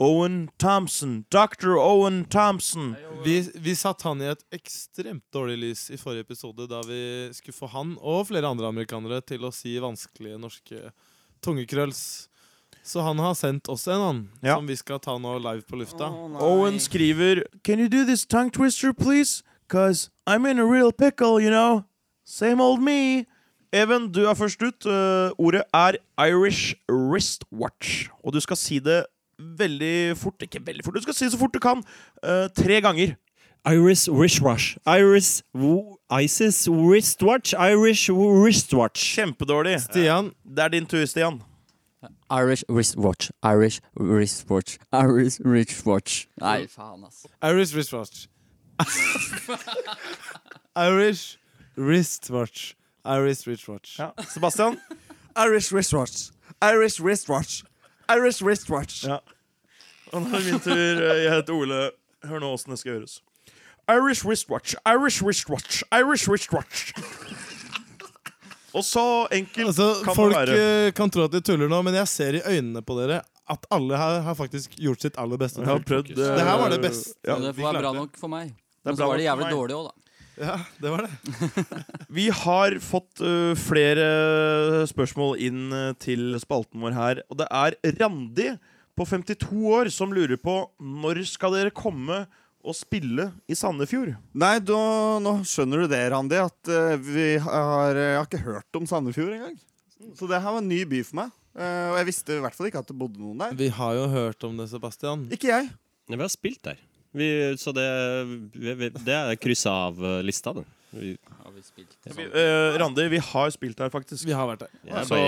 Owen 0.00 0.48
Thompson. 0.58 1.24
Dr. 1.30 1.76
Owen 1.76 2.24
Thompson. 2.24 2.94
Vi, 3.24 3.50
vi 3.54 3.74
satte 3.76 4.08
han 4.08 4.22
i 4.24 4.30
et 4.32 4.42
ekstremt 4.56 5.22
dårlig 5.34 5.58
lys 5.60 5.82
i 5.92 5.98
forrige 6.00 6.24
episode, 6.24 6.64
da 6.70 6.80
vi 6.88 7.28
skulle 7.36 7.56
få 7.56 7.68
han 7.74 7.96
og 8.00 8.26
flere 8.30 8.48
andre 8.48 8.70
amerikanere 8.72 9.20
til 9.28 9.44
å 9.44 9.52
si 9.52 9.74
vanskelige 9.82 10.38
norske 10.40 10.80
tungekrølls. 11.44 12.00
Så 12.82 13.02
han 13.04 13.20
har 13.20 13.34
sendt 13.36 13.68
oss 13.68 13.84
en, 13.92 14.00
han, 14.00 14.20
Ja. 14.42 14.54
som 14.56 14.66
vi 14.66 14.76
skal 14.80 14.98
ta 15.04 15.18
nå 15.20 15.34
live 15.38 15.66
på 15.68 15.76
lufta. 15.76 16.08
Owen 16.40 16.80
skriver 16.80 17.44
Can 17.62 17.78
you 17.78 17.88
do 17.92 18.06
this 18.06 18.24
tongue 18.24 18.50
twister, 18.50 18.94
please? 18.94 19.42
Cause 19.68 20.08
I'm 20.26 20.46
in 20.48 20.58
a 20.58 20.64
real 20.64 20.92
pickle, 20.92 21.38
you 21.40 21.50
know. 21.50 21.84
Same 22.24 22.60
old 22.62 22.80
me. 22.80 23.26
Even, 23.72 24.08
du 24.10 24.24
er 24.26 24.34
først 24.34 24.62
ut. 24.62 24.86
Uh, 24.86 25.30
ordet 25.38 25.62
er 25.74 25.96
Irish 26.18 26.74
wristwatch. 26.88 28.08
Og 28.24 28.32
du 28.32 28.40
skal 28.40 28.56
si 28.56 28.78
det 28.80 29.04
veldig 29.58 30.16
fort. 30.20 30.42
Ikke 30.42 30.60
veldig 30.66 30.84
fort, 30.84 30.94
du 30.94 31.02
skal 31.02 31.14
si 31.14 31.30
så 31.30 31.38
fort 31.40 31.54
du 31.54 31.60
kan. 31.62 31.82
Uh, 32.22 32.48
tre 32.56 32.80
ganger. 32.84 33.16
Iris 33.68 34.08
wristwatch. 34.08 34.76
Iris 34.86 35.42
Isis 36.10 36.68
wristwatch. 36.68 37.52
Irish 37.54 38.08
wristwatch. 38.10 39.14
Kjempedårlig. 39.16 39.80
Stian, 39.80 40.32
Det 40.44 40.64
er 40.64 40.68
din 40.68 40.86
tur, 40.86 41.04
Stian. 41.06 41.42
Irish 42.30 42.64
wristwatch. 42.68 43.30
Irish 43.42 43.80
wristwatch. 43.98 44.78
Irish 44.92 45.40
wristwatch. 45.44 46.26
Nei, 46.40 46.66
faen, 46.66 47.04
ass. 47.04 47.26
Irish 47.42 47.74
wristwatch. 47.74 48.28
Irish 50.76 51.38
wristwatch. 51.76 52.74
Irish 53.04 53.46
wristwatch. 53.46 53.98
Ja. 53.98 54.12
Sebastian? 54.28 54.80
Irish 55.36 55.72
wristwatch. 55.72 56.30
Irish 56.62 57.00
wristwatch. 57.00 57.64
Irish 58.16 58.42
wristwatch. 58.42 59.04
Ja. 59.06 59.18
Og 60.12 60.22
nå 60.24 60.28
er 60.34 60.38
det 60.42 60.46
min 60.52 60.60
tur. 60.64 61.02
Jeg 61.06 61.30
heter 61.32 61.54
Ole. 61.54 61.80
Hør 62.26 62.40
nå 62.42 62.52
åssen 62.56 62.74
det 62.74 62.80
skal 62.82 62.96
gjøres. 62.98 63.20
Irish 63.90 64.24
wristwatch, 64.26 64.74
Irish 64.86 65.22
wristwatch, 65.24 65.82
Irish 65.96 66.28
wristwatch. 66.30 66.92
Og 68.70 68.84
så 68.86 69.02
enkelt 69.34 69.66
Altså, 69.72 69.86
kan 70.06 70.14
folk 70.14 70.34
det 70.36 70.42
være. 70.54 70.86
eh, 70.86 70.92
kan 70.94 71.10
tro 71.10 71.24
at 71.26 71.32
de 71.34 71.40
tuller 71.42 71.66
nå, 71.70 71.80
men 71.82 71.94
jeg 71.98 72.06
ser 72.08 72.36
i 72.38 72.42
øynene 72.46 72.82
på 72.86 72.94
dere 73.00 73.20
at 73.50 73.64
alle 73.74 73.96
her 73.98 74.20
har 74.22 74.34
faktisk 74.38 74.76
gjort 74.78 75.02
sitt 75.02 75.16
aller 75.18 75.36
beste. 75.40 75.58
Jeg 75.58 75.66
har 75.72 75.80
prøvd 75.82 76.12
Det 76.14 76.44
her 76.46 76.58
var 76.60 76.70
det 76.70 76.78
beste. 76.84 77.16
Ja, 77.26 77.34
det 77.42 77.56
klarte 77.56 77.80
bra 77.82 77.92
nok 77.96 78.14
for 78.20 78.30
meg. 78.30 78.52
Men 78.86 78.96
så 78.96 79.08
var 79.10 79.18
det 79.18 79.24
jævlig 79.26 79.48
dårlig 79.50 79.74
òg, 79.74 79.88
da. 79.90 79.94
Ja, 80.40 80.56
det 80.80 80.90
var 80.92 81.04
det. 81.04 81.64
Vi 82.20 82.26
har 82.32 82.76
fått 82.80 83.20
uh, 83.20 83.52
flere 83.60 84.86
spørsmål 84.88 85.36
inn 85.44 85.64
til 86.00 86.34
spalten 86.40 86.80
vår 86.80 86.96
her. 86.96 87.22
Og 87.28 87.40
det 87.42 87.48
er 87.52 87.76
Randi 88.00 88.50
på 88.96 89.06
52 89.06 89.48
år 89.76 89.90
som 89.92 90.14
lurer 90.16 90.40
på 90.40 90.62
når 90.80 91.22
skal 91.28 91.58
dere 91.58 91.74
komme 91.74 92.24
og 92.60 92.76
spille 92.76 93.30
i 93.48 93.56
Sandefjord? 93.56 94.14
Nei, 94.36 94.56
da, 94.60 94.80
nå 95.22 95.38
skjønner 95.48 95.84
du 95.84 95.92
det, 95.92 96.00
Randi, 96.12 96.40
at 96.40 96.72
uh, 96.72 96.96
vi 97.00 97.34
har 97.40 97.96
Jeg 97.96 98.16
har 98.18 98.26
ikke 98.26 98.46
hørt 98.48 98.80
om 98.80 98.88
Sandefjord 98.88 99.36
engang. 99.36 99.60
Så 100.16 100.28
det 100.28 100.40
her 100.40 100.56
var 100.56 100.64
en 100.64 100.72
ny 100.72 100.82
by 100.88 101.04
for 101.04 101.20
meg. 101.20 101.36
Eh, 101.50 101.88
og 101.90 101.98
jeg 101.98 102.08
visste 102.10 102.36
i 102.36 102.42
hvert 102.42 102.56
fall 102.56 102.68
ikke 102.70 102.82
at 102.84 102.90
det 102.90 102.96
bodde 102.98 103.20
noen 103.20 103.40
der. 103.42 103.56
Vi 103.58 103.70
har 103.74 103.96
jo 103.98 104.06
hørt 104.12 104.46
om 104.46 104.56
det, 104.60 104.68
Sebastian. 104.70 105.26
Ikke 105.34 105.50
jeg. 105.50 105.70
Ja, 106.10 106.16
vi 106.16 106.22
har 106.22 106.32
spilt 106.32 106.62
der. 106.66 106.78
Vi, 107.16 107.56
så 107.58 107.72
det, 107.74 107.86
vi, 108.54 108.74
vi, 108.78 108.88
det 109.02 109.14
er 109.16 109.38
kryssa 109.40 109.72
av 109.88 109.98
eh, 109.98 110.20
lista, 110.22 110.52
det. 110.54 110.64
Vi, 110.90 111.14
Har 111.44 111.52
vi 111.54 111.62
spilt 111.62 112.16
Vi, 112.16 112.24
øh, 112.26 112.76
Randi, 112.82 113.04
vi 113.12 113.18
har 113.22 113.50
spilt 113.54 113.78
her, 113.78 113.90
faktisk. 113.90 114.26
Vi 114.26 114.34
har 114.34 114.46
vært 114.50 114.64
her. 114.66 114.72
Ja, 114.88 115.04
Så. 115.06 115.18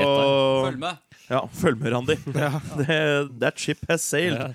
Følg 0.67 0.79
med. 0.83 1.19
ja, 1.31 1.41
følg 1.55 1.79
med, 1.79 1.93
Randi. 1.95 2.17
Det, 2.83 2.99
that 3.43 3.59
ship 3.59 3.83
has 3.91 4.03
sailed. 4.03 4.39
Ja. 4.39 4.53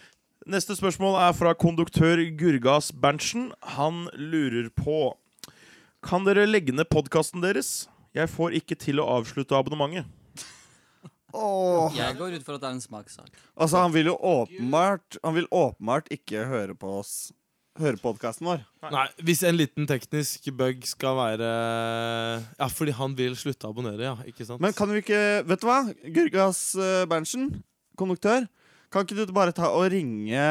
Neste 0.48 0.76
spørsmål 0.80 1.18
er 1.20 1.34
fra 1.36 1.52
konduktør 1.60 2.22
Gurgas 2.40 2.92
Berntsen. 2.96 3.50
Han 3.76 4.06
lurer 4.16 4.70
på 4.72 5.16
Kan 6.04 6.24
dere 6.28 6.46
legge 6.48 6.72
ned 6.76 6.88
podkasten 6.92 7.44
deres? 7.44 7.90
Jeg 8.16 8.32
får 8.32 8.56
ikke 8.62 8.76
til 8.80 9.02
å 9.04 9.08
avslutte 9.18 9.56
abonnementet. 9.58 10.08
Åh. 11.36 11.92
Jeg 11.98 12.16
går 12.16 12.38
ut 12.38 12.46
for 12.46 12.56
at 12.56 12.64
det 12.64 12.70
er 12.70 12.78
en 12.78 12.84
smakssak. 12.84 13.34
Altså, 13.58 13.82
han 13.82 13.92
vil 13.92 14.14
jo 14.14 14.16
åpenbart 14.16 15.18
Han 15.26 15.36
vil 15.36 15.50
åpenbart 15.52 16.08
ikke 16.14 16.46
høre 16.48 16.76
på 16.78 17.00
oss 17.02 17.34
Høre 17.78 18.00
podkasten 18.02 18.48
vår. 18.48 18.64
Nei, 18.90 19.04
Hvis 19.28 19.44
en 19.46 19.58
liten 19.58 19.86
teknisk 19.90 20.48
bug 20.58 20.86
skal 20.88 21.18
være 21.20 21.50
Ja, 22.58 22.70
fordi 22.74 22.96
han 22.98 23.14
vil 23.18 23.36
slutte 23.38 23.68
å 23.68 23.74
abonnere, 23.76 24.08
ja. 24.08 24.16
Ikke 24.30 24.48
sant? 24.48 24.64
Men 24.64 24.74
kan 24.78 24.90
vi 24.90 25.04
ikke 25.04 25.22
Vet 25.46 25.62
du 25.62 25.68
hva? 25.70 25.82
Gurgas 26.16 26.62
uh, 26.80 27.04
Berntsen, 27.10 27.52
konduktør. 28.00 28.48
Kan 28.94 29.04
ikke 29.04 29.20
du 29.20 29.36
bare 29.36 29.54
ta 29.54 29.70
og 29.76 29.90
ringe, 29.92 30.44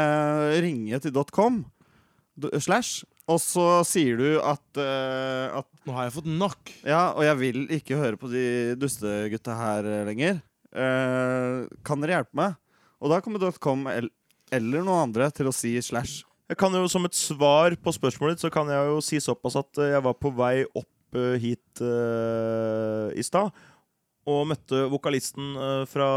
ringe 0.60 1.00
til 1.00 1.14
.com 1.32 1.62
slash, 2.60 3.06
og 3.32 3.38
så 3.40 3.80
sier 3.88 4.18
du 4.20 4.26
at, 4.44 4.64
uh, 4.76 5.62
at 5.62 5.88
Nå 5.88 5.94
har 5.96 6.04
jeg 6.04 6.16
fått 6.18 6.28
nok. 6.28 6.72
Ja, 6.84 7.14
og 7.16 7.24
jeg 7.24 7.38
vil 7.40 7.62
ikke 7.78 7.96
høre 7.96 8.20
på 8.20 8.28
de 8.28 8.74
dustegutta 8.76 9.56
her 9.56 9.88
lenger. 10.04 10.42
Eh, 10.76 11.66
kan 11.86 12.02
dere 12.02 12.20
hjelpe 12.20 12.36
meg? 12.36 12.56
Og 13.00 13.12
da 13.12 13.20
kommer 13.24 13.52
.com 13.62 13.86
el 13.90 14.10
eller 14.54 14.84
noen 14.84 15.08
andre 15.08 15.26
til 15.34 15.48
å 15.50 15.54
si 15.54 15.72
slash. 15.82 16.22
Jeg 16.46 16.58
kan 16.60 16.74
jo 16.74 16.86
Som 16.86 17.08
et 17.08 17.16
svar 17.18 17.74
på 17.82 17.90
spørsmålet 17.90 18.36
ditt 18.36 18.44
Så 18.44 18.52
kan 18.54 18.68
jeg 18.70 18.78
jo 18.86 19.00
si 19.02 19.18
såpass 19.18 19.56
at 19.58 19.80
eh, 19.82 19.96
jeg 19.96 20.04
var 20.06 20.14
på 20.14 20.30
vei 20.30 20.62
opp 20.78 21.18
eh, 21.18 21.34
hit 21.42 21.82
uh, 21.82 23.10
i 23.10 23.24
stad. 23.26 23.50
Og 24.26 24.46
møtte 24.50 24.84
vokalisten 24.90 25.54
uh, 25.58 25.82
fra 25.86 26.08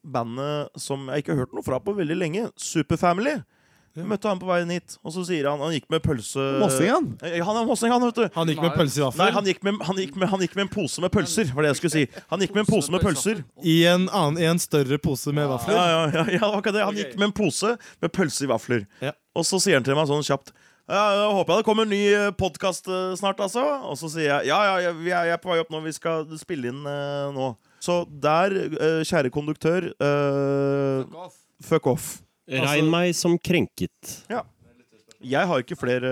bandet 0.00 0.80
som 0.80 1.08
jeg 1.08 1.24
ikke 1.24 1.34
har 1.34 1.44
hørt 1.44 1.56
noe 1.56 1.64
fra 1.64 1.80
på 1.80 1.96
veldig 1.96 2.16
lenge. 2.18 2.46
Superfamily. 2.56 3.38
Jeg 3.94 4.08
møtte 4.10 4.26
han 4.26 4.40
på 4.42 4.48
veien 4.48 4.70
hit, 4.74 4.96
og 5.06 5.12
så 5.14 5.22
sier 5.22 5.46
han 5.46 5.60
Han 5.62 5.70
gikk 5.70 5.84
med 5.92 6.02
pølse... 6.02 6.42
Mossing, 6.58 6.88
han? 6.90 7.04
Eh, 7.22 7.36
Han 7.46 7.60
er 7.60 7.68
mossing, 7.68 7.92
han, 7.94 8.02
vet 8.08 8.18
du. 8.18 8.24
Han 8.34 8.50
gikk 8.50 8.62
med 8.64 8.74
pølse 8.74 8.98
i 8.98 9.10
Nei, 9.20 9.28
han 9.36 9.46
gikk, 9.46 9.62
med, 9.62 9.78
han, 9.86 10.00
gikk 10.02 10.18
med, 10.18 10.28
han 10.32 10.42
gikk 10.42 10.56
med 10.58 10.66
en 10.66 10.72
pose 10.72 11.04
med 11.04 11.12
pølser, 11.14 11.52
var 11.54 11.62
det 11.62 11.70
jeg 11.70 11.80
skulle 11.82 11.94
si. 11.94 12.04
Han 12.32 12.42
gikk 12.42 12.56
med 12.56 12.64
en 12.64 12.70
pose 12.72 12.94
med 12.94 13.04
pølser. 13.04 13.44
i 13.62 13.76
en, 13.90 14.08
annen, 14.10 14.42
i 14.42 14.48
en 14.50 14.62
større 14.62 14.98
pose 14.98 15.34
med 15.36 15.46
vafler. 15.52 15.78
Ja, 15.78 15.86
ja, 15.86 16.04
ja, 16.10 16.24
ja, 16.26 16.40
det 16.42 16.50
var 16.50 16.62
ikke 16.64 16.74
det. 16.74 16.86
Han 16.88 16.98
gikk 16.98 17.14
med 17.20 17.30
en 17.30 17.36
pose 17.38 17.74
med 18.02 18.14
pølse 18.14 18.48
i 18.48 18.50
vafler. 18.50 18.88
Ja. 19.04 19.14
Og 19.38 19.46
så 19.46 19.62
sier 19.62 19.78
han 19.78 19.86
til 19.86 19.98
meg 19.98 20.10
sånn 20.10 20.26
kjapt 20.26 20.54
ja, 20.84 21.00
jeg 21.16 21.28
håper 21.32 21.54
jeg 21.54 21.62
det 21.62 21.64
kommer 21.64 21.86
en 21.86 21.94
ny 21.94 22.32
podkast 22.36 22.90
snart, 23.16 23.38
altså. 23.40 23.62
Og 23.88 23.96
så 23.96 24.10
sier 24.12 24.26
jeg 24.28 24.50
ja, 24.50 24.58
ja, 24.68 24.74
jeg, 24.84 24.98
vi 25.00 25.14
er, 25.16 25.30
på 25.40 25.48
vei 25.48 25.62
opp 25.62 25.72
nå. 25.72 25.80
Vi 25.86 25.94
skal 25.96 26.26
spille 26.36 26.68
inn 26.68 26.82
uh, 26.84 27.32
nå. 27.32 27.54
Så 27.80 28.02
der, 28.08 28.52
uh, 28.76 29.00
kjære 29.00 29.32
konduktør 29.32 29.88
eh, 29.92 31.24
Fuck 31.64 31.88
off. 31.88 32.23
Regn 32.50 32.90
meg 32.92 33.14
som 33.16 33.38
krenket. 33.40 34.18
Jeg 35.24 35.48
har 35.48 35.62
ikke 35.62 35.78
flere 35.80 36.10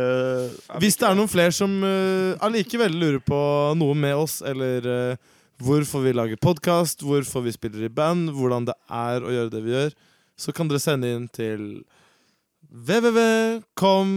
eh, 0.49 0.79
Hvis 0.81 0.97
det 0.97 1.05
er 1.05 1.17
noen 1.19 1.29
flere 1.29 1.53
som 1.53 1.75
uh, 1.85 2.33
allikevel 2.41 2.95
lurer 2.97 3.21
på 3.21 3.41
noe 3.77 3.97
med 3.99 4.17
oss, 4.17 4.39
eller 4.41 4.89
uh, 4.89 5.33
hvorfor 5.61 6.07
vi 6.07 6.15
lager 6.17 6.41
podkast, 6.41 7.05
hvorfor 7.05 7.45
vi 7.45 7.53
spiller 7.53 7.85
i 7.85 7.93
band, 7.93 8.33
hvordan 8.33 8.71
det 8.71 8.77
er 8.89 9.21
å 9.21 9.35
gjøre 9.35 9.53
det 9.53 9.63
vi 9.67 9.75
gjør, 9.75 9.93
så 10.41 10.57
kan 10.57 10.71
dere 10.71 10.81
sende 10.81 11.13
inn 11.13 11.29
til 11.29 11.85
www.com 12.73 14.17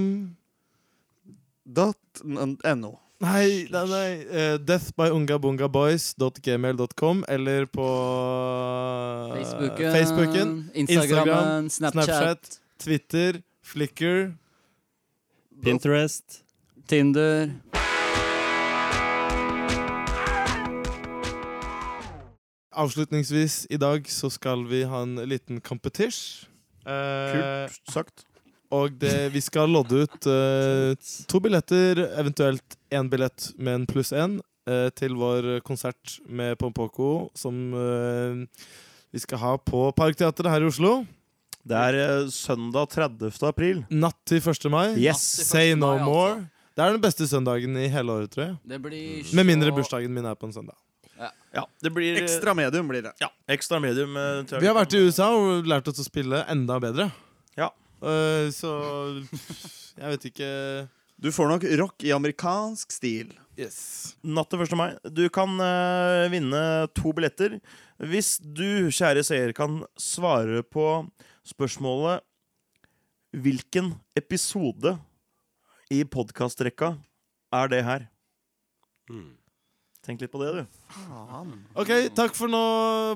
.no. 1.66 2.92
Nei, 3.20 3.68
nei, 3.72 3.88
nei. 3.88 4.26
Uh, 4.28 4.58
deathbyungabungaboys.gmail.com 4.60 7.24
eller 7.28 7.66
på 7.66 7.88
Facebooken, 9.36 9.92
Facebooken, 9.92 10.72
Instagram, 10.74 11.70
Snapchat, 11.70 12.06
Snapchat, 12.06 12.60
Twitter, 12.78 13.42
Flickr. 13.64 14.32
Pinterest. 15.64 16.44
Tinder. 16.88 17.50
Avslutningsvis 22.76 23.68
i 23.70 23.78
dag 23.78 24.10
så 24.12 24.30
skal 24.30 24.68
vi 24.68 24.84
ha 24.84 25.02
en 25.08 25.16
liten 25.24 25.62
competition. 25.62 26.50
Uh, 26.84 27.32
Kult 27.32 27.94
sagt. 27.94 28.26
Og 28.74 28.96
det, 29.02 29.30
vi 29.34 29.42
skal 29.44 29.70
lodde 29.72 30.06
ut 30.06 30.28
eh, 30.28 30.96
to 31.30 31.40
billetter, 31.44 32.02
eventuelt 32.20 32.78
én 32.96 33.10
billett 33.12 33.52
med 33.58 33.82
en 33.82 33.86
pluss 33.90 34.12
én, 34.16 34.40
eh, 34.70 34.90
til 34.96 35.16
vår 35.20 35.60
konsert 35.68 36.18
med 36.28 36.58
Pompoko, 36.62 37.30
som 37.38 37.60
eh, 37.74 38.46
vi 39.14 39.22
skal 39.24 39.42
ha 39.44 39.54
på 39.58 39.90
Parkteatret 39.98 40.50
her 40.52 40.66
i 40.66 40.72
Oslo. 40.72 40.96
Det 41.66 41.78
er 41.78 42.00
eh, 42.02 42.28
søndag 42.34 42.90
30. 42.94 43.32
april. 43.48 43.84
Natt 43.90 44.18
til 44.30 44.42
1. 44.42 44.68
mai. 44.74 44.88
Yes. 45.02 45.22
Say 45.50 45.74
no 45.76 45.94
mai, 45.94 46.00
altså. 46.00 46.10
more. 46.10 46.50
Det 46.76 46.84
er 46.84 46.92
den 46.98 47.02
beste 47.06 47.26
søndagen 47.32 47.78
i 47.80 47.86
hele 47.88 48.12
året, 48.12 48.34
tror 48.34 48.44
jeg. 48.50 48.58
Det 48.68 48.82
blir 48.84 49.30
Med 49.38 49.48
mindre 49.48 49.72
bursdagen 49.72 50.12
min 50.12 50.26
er 50.28 50.36
på 50.36 50.50
en 50.50 50.54
søndag. 50.54 50.76
Ja, 51.56 51.62
det 51.80 51.94
blir 51.96 52.18
eh, 52.18 52.26
Ekstra 52.26 52.52
medium 52.54 52.90
blir 52.92 53.02
det. 53.06 53.14
Ja, 53.24 53.30
ekstra 53.48 53.80
medium. 53.80 54.18
eh, 54.20 54.42
tror 54.44 54.58
jeg 54.58 54.62
Vi 54.66 54.68
har 54.68 54.76
vært 54.76 54.94
i 54.98 55.00
USA 55.08 55.30
og 55.32 55.70
lært 55.72 55.88
oss 55.88 56.02
å 56.04 56.04
spille 56.04 56.42
enda 56.52 56.76
bedre. 56.84 57.06
Ja. 57.56 57.70
Eh, 58.04 58.50
så 58.52 58.74
jeg 59.96 60.12
vet 60.12 60.26
ikke 60.34 60.50
Du 61.26 61.32
får 61.34 61.48
nok 61.50 61.64
rock 61.80 62.04
i 62.06 62.12
amerikansk 62.14 62.92
stil. 62.94 63.32
Yes. 63.58 64.14
Natt 64.22 64.52
til 64.52 64.62
1. 64.62 64.76
mai. 64.78 64.92
Du 65.10 65.24
kan 65.34 65.56
uh, 65.58 66.28
vinne 66.30 66.60
to 66.94 67.14
billetter 67.18 67.56
hvis 67.98 68.36
du, 68.44 68.92
kjære 68.94 69.24
seer, 69.26 69.54
kan 69.58 69.80
svare 69.98 70.62
på 70.62 70.86
spørsmålet 71.48 72.22
Hvilken 73.42 73.96
episode 74.16 74.94
i 75.90 76.04
podkastrekka 76.06 76.92
er 77.58 77.74
det 77.74 77.82
her? 77.88 78.06
Mm. 79.10 79.34
Tenk 80.06 80.22
litt 80.22 80.30
på 80.32 80.38
det, 80.38 80.52
du. 80.54 80.66
OK, 81.82 81.92
takk 82.14 82.36
for 82.38 82.52
nå, 82.52 82.60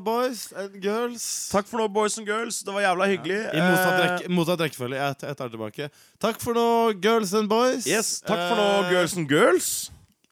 boys 0.02 0.47
and 0.58 0.80
girls. 0.82 1.23
Takk 1.52 1.67
for 1.69 1.78
nå, 1.84 1.86
boys 1.93 2.17
and 2.17 2.25
girls. 2.25 2.63
Det 2.65 2.73
var 2.73 2.82
jævla 2.82 3.08
hyggelig. 3.12 3.38
I 3.54 3.62
motsatt, 3.62 3.93
Eh, 3.93 4.02
rekk, 4.08 4.25
motsatt 4.34 4.63
rekkefølge. 4.65 4.97
Jeg, 4.97 5.19
jeg 5.21 5.38
tar 5.38 5.49
tilbake. 5.54 5.89
Takk 6.19 6.41
for 6.41 6.58
nå, 6.58 6.65
girls 7.02 7.34
and 7.38 7.47
boys. 7.52 7.86
Yes, 7.86 8.19
Takk 8.25 8.41
for 8.49 8.58
nå, 8.58 8.67
Eh, 8.86 8.89
girls 8.95 9.15
and 9.17 9.30
girls. 9.30 9.91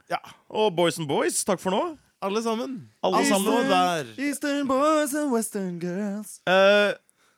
Ja. 0.09 0.17
Og 0.49 0.73
boys 0.75 0.97
and 0.97 1.07
boys. 1.07 1.43
Takk 1.45 1.59
for 1.61 1.69
nå. 1.71 1.97
Alle 2.21 2.41
sammen. 2.41 2.89
Alle 3.03 3.21
sammen. 3.29 3.69
der. 3.69 4.05
Eastern 4.17 4.65
boys 4.67 5.13
and 5.13 5.31
western 5.31 5.77
girls. 5.79 6.39
Eh, 6.47 6.93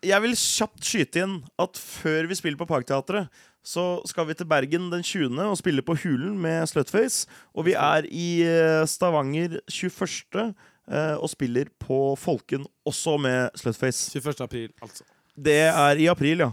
jeg 0.08 0.22
vil 0.22 0.32
kjapt 0.32 0.80
skyte 0.88 1.20
inn 1.26 1.44
at 1.60 1.74
før 1.76 2.30
vi 2.30 2.36
spiller 2.40 2.56
på 2.58 2.66
Parkteatret, 2.70 3.28
så 3.64 4.02
skal 4.08 4.28
vi 4.28 4.34
til 4.34 4.46
Bergen 4.50 4.92
den 4.92 5.04
20. 5.04 5.42
og 5.44 5.58
spille 5.58 5.82
på 5.82 5.96
Hulen 6.04 6.40
med 6.40 6.68
Slutface. 6.68 7.28
Og 7.54 7.66
vi 7.66 7.74
er 7.74 8.02
i 8.10 8.42
eh, 8.48 8.88
Stavanger 8.88 9.60
21. 9.70 10.54
eh, 10.92 11.16
og 11.20 11.30
spiller 11.30 11.66
på 11.80 12.16
Folken 12.20 12.66
også 12.86 13.18
med 13.18 13.50
Slutface. 13.56 14.20
21. 14.20 14.42
april, 14.42 14.70
altså. 14.82 15.04
Det 15.36 15.60
er 15.70 16.02
i 16.02 16.06
april, 16.12 16.40
ja. 16.40 16.50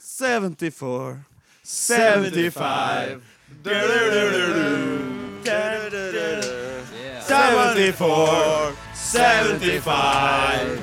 74. 0.00 0.82
75. 1.64 2.56
Yeah. 2.56 3.20
74. 7.26 8.72
75. 8.94 10.80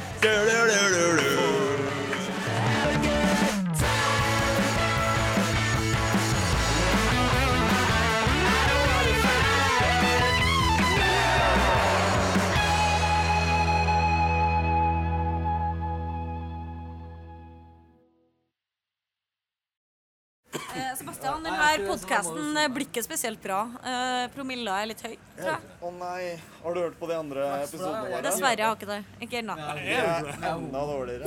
Denne 21.74 21.90
podkasten 21.90 22.58
blir 22.76 22.86
ikke 22.86 23.02
spesielt 23.06 23.42
bra. 23.42 23.64
Uh, 23.82 24.30
promilla 24.36 24.76
er 24.84 24.92
litt 24.92 25.02
høy, 25.02 25.16
tror 25.40 25.50
jeg. 25.50 25.72
Å 25.82 25.92
nei, 25.98 26.22
har 26.62 26.76
du 26.76 26.82
hørt 26.84 26.98
på 27.00 27.10
de 27.10 27.18
andre 27.18 27.48
episodene 27.64 28.04
våre? 28.12 28.22
Dessverre 28.28 28.62
jeg 28.62 28.68
har 28.68 28.78
ikke 28.78 28.90
det. 28.92 29.00
Ikke 29.26 29.42
ennå. 29.42 29.58
Det 29.58 29.98
er 29.98 30.30
enda 30.54 30.86
dårligere. 30.94 31.26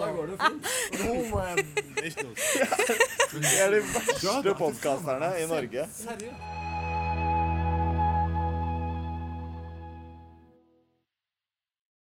Da 0.00 0.10
går 0.16 0.32
det 0.32 0.36
fint. 0.40 0.62
Vi 3.36 3.56
er 3.60 3.74
de 3.76 3.80
verste 3.92 4.54
podkasterne 4.56 5.34
i 5.42 5.48
Norge. 5.50 5.88